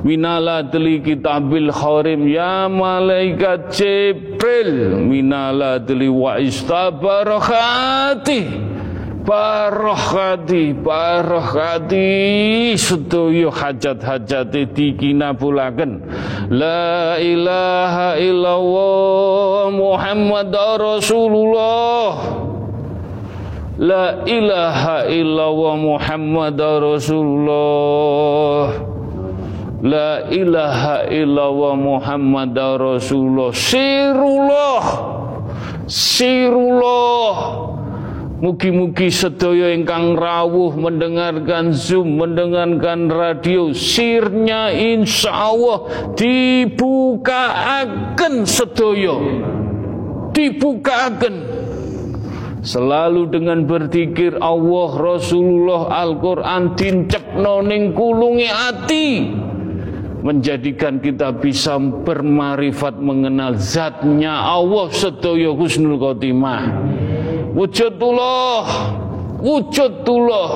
[0.00, 8.69] Minaladli kitabil kharim ya malaikat Jibril minaladli wa istabarakati
[9.20, 12.08] Barokati, barokati
[12.72, 16.00] sedaya hajat-hajate dikinabulaken.
[16.48, 22.16] La ilaha illallah Muhammad Rasulullah.
[23.80, 28.64] La ilaha illallah Muhammad Rasulullah.
[29.80, 33.52] La ilaha illallah Muhammad Rasulullah.
[33.52, 34.84] Sirullah.
[35.88, 37.36] Sirullah.
[38.40, 45.84] Mugi-mugi sedaya ingkang rawuh mendengarkan Zoom, mendengarkan radio, sirnya insya Allah
[46.16, 47.68] dibukakan
[48.48, 49.20] sedaya.
[50.32, 51.34] Dibukakan.
[52.64, 59.08] Selalu dengan berzikir Allah Rasulullah Al-Qur'an dincep noning kulungi hati
[60.20, 66.68] menjadikan kita bisa bermarifat mengenal zatnya Allah sedaya husnul khotimah
[67.54, 68.64] wujudullah.
[69.40, 70.52] Wujudullah.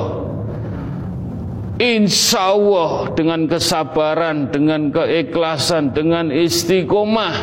[1.75, 7.35] Insya Allah dengan kesabaran, dengan keikhlasan, dengan istiqomah,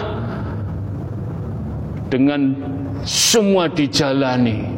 [2.08, 2.56] dengan
[3.04, 4.72] semua dijalani,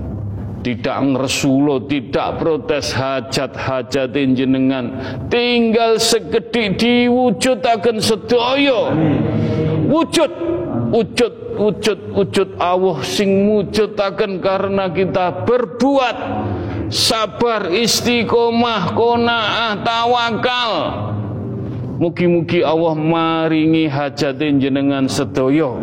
[0.66, 4.98] tidak ngeresulo, tidak protes hajat-hajat jenengan,
[5.30, 8.90] tinggal sekedik diwujudaken sedaya.
[9.86, 10.32] Wujud,
[10.90, 16.18] wujud wujud wujud Allah sing mujudaken karena kita berbuat
[16.94, 20.74] sabar istiqomah konaah tawakal.
[21.98, 25.78] Mugi-mugi Allah maringi hajatin jenengan sedaya.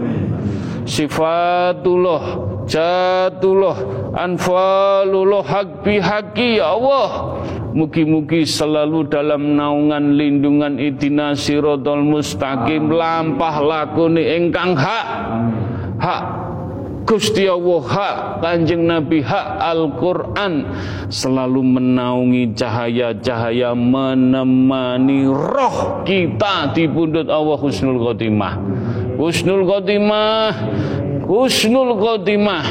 [0.85, 2.25] Sifatullah
[2.67, 3.79] jatullah
[4.19, 7.39] anfalullah hak bihaki ya Allah.
[7.71, 15.07] Mugi-mugi selalu dalam naungan lindungan idina sirotol mustaqim lampah lakuni engkang hak
[16.01, 16.23] hak
[17.11, 20.63] Gusti Allah hak Kanjeng Nabi hak Al-Qur'an
[21.11, 28.55] selalu menaungi cahaya-cahaya menemani roh kita di pundut Allah Husnul Khotimah.
[29.19, 30.55] Husnul Khotimah,
[31.27, 32.67] Husnul Khotimah.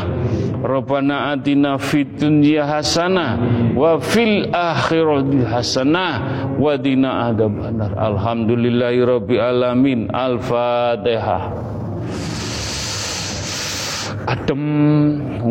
[0.60, 3.40] Rabbana atina fid hasanah
[3.76, 6.14] wa fil akhirati hasanah
[6.56, 7.96] wa dina adzabannar.
[7.96, 10.08] Alhamdulillahirabbil alamin.
[10.12, 11.79] Al-Fatihah
[14.30, 14.64] adem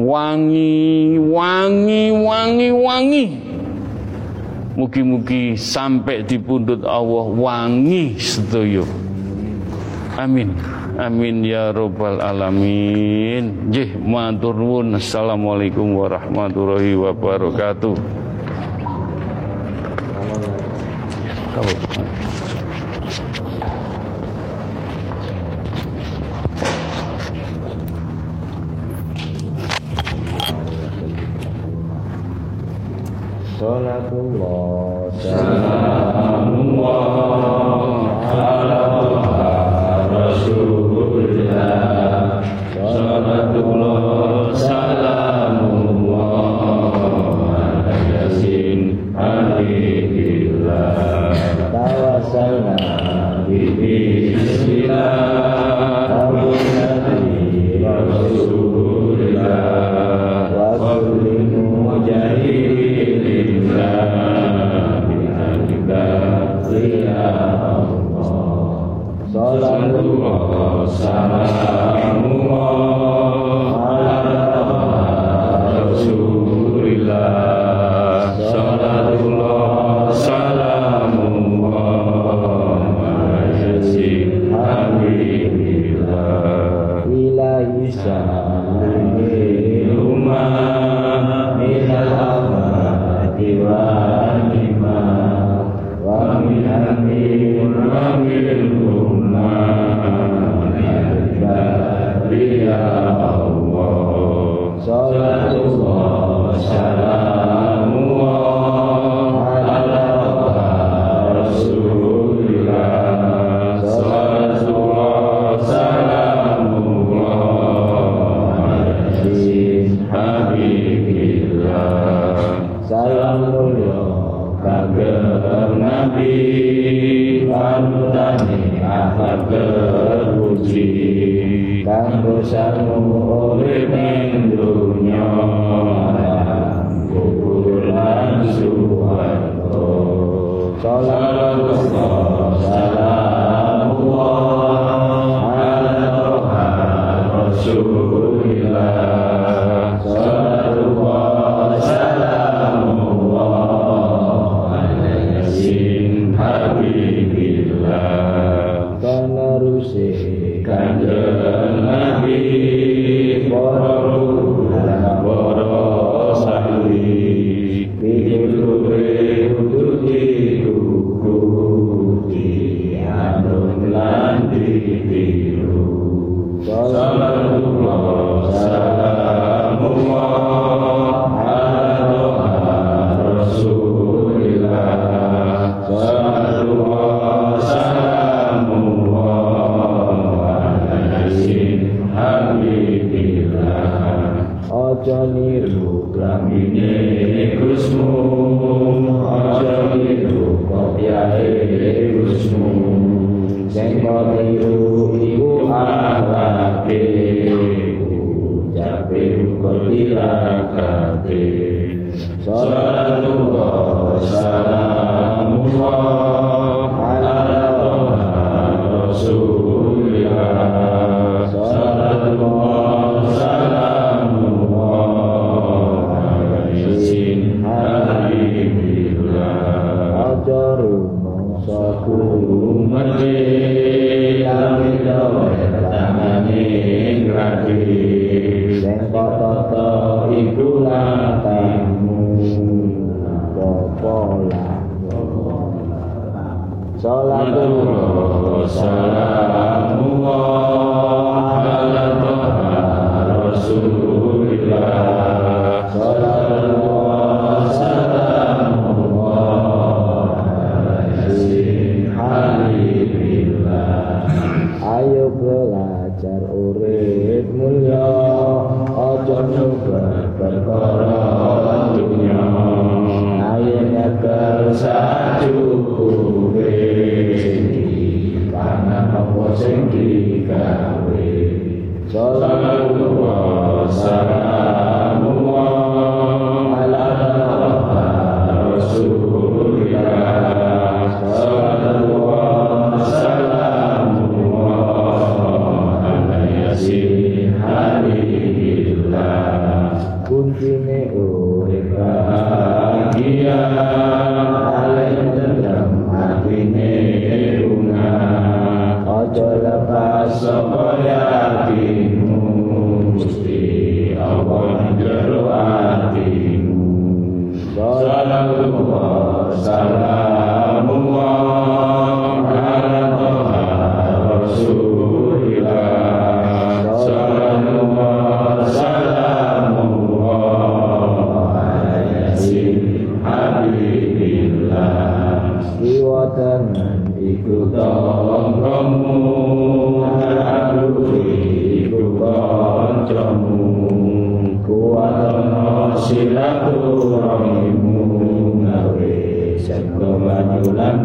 [0.06, 3.26] wangi wangi wangi wangi.
[4.78, 8.86] Mugi-mugi sampai di pundut Allah wangi sedoyo.
[10.14, 10.54] Amin.
[10.98, 13.74] Amin ya robbal alamin.
[13.74, 14.94] Jih matur nuwun.
[14.94, 17.94] Assalamualaikum warahmatullahi wabarakatuh.
[21.58, 21.87] Salatullah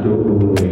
[0.06, 0.63] ดู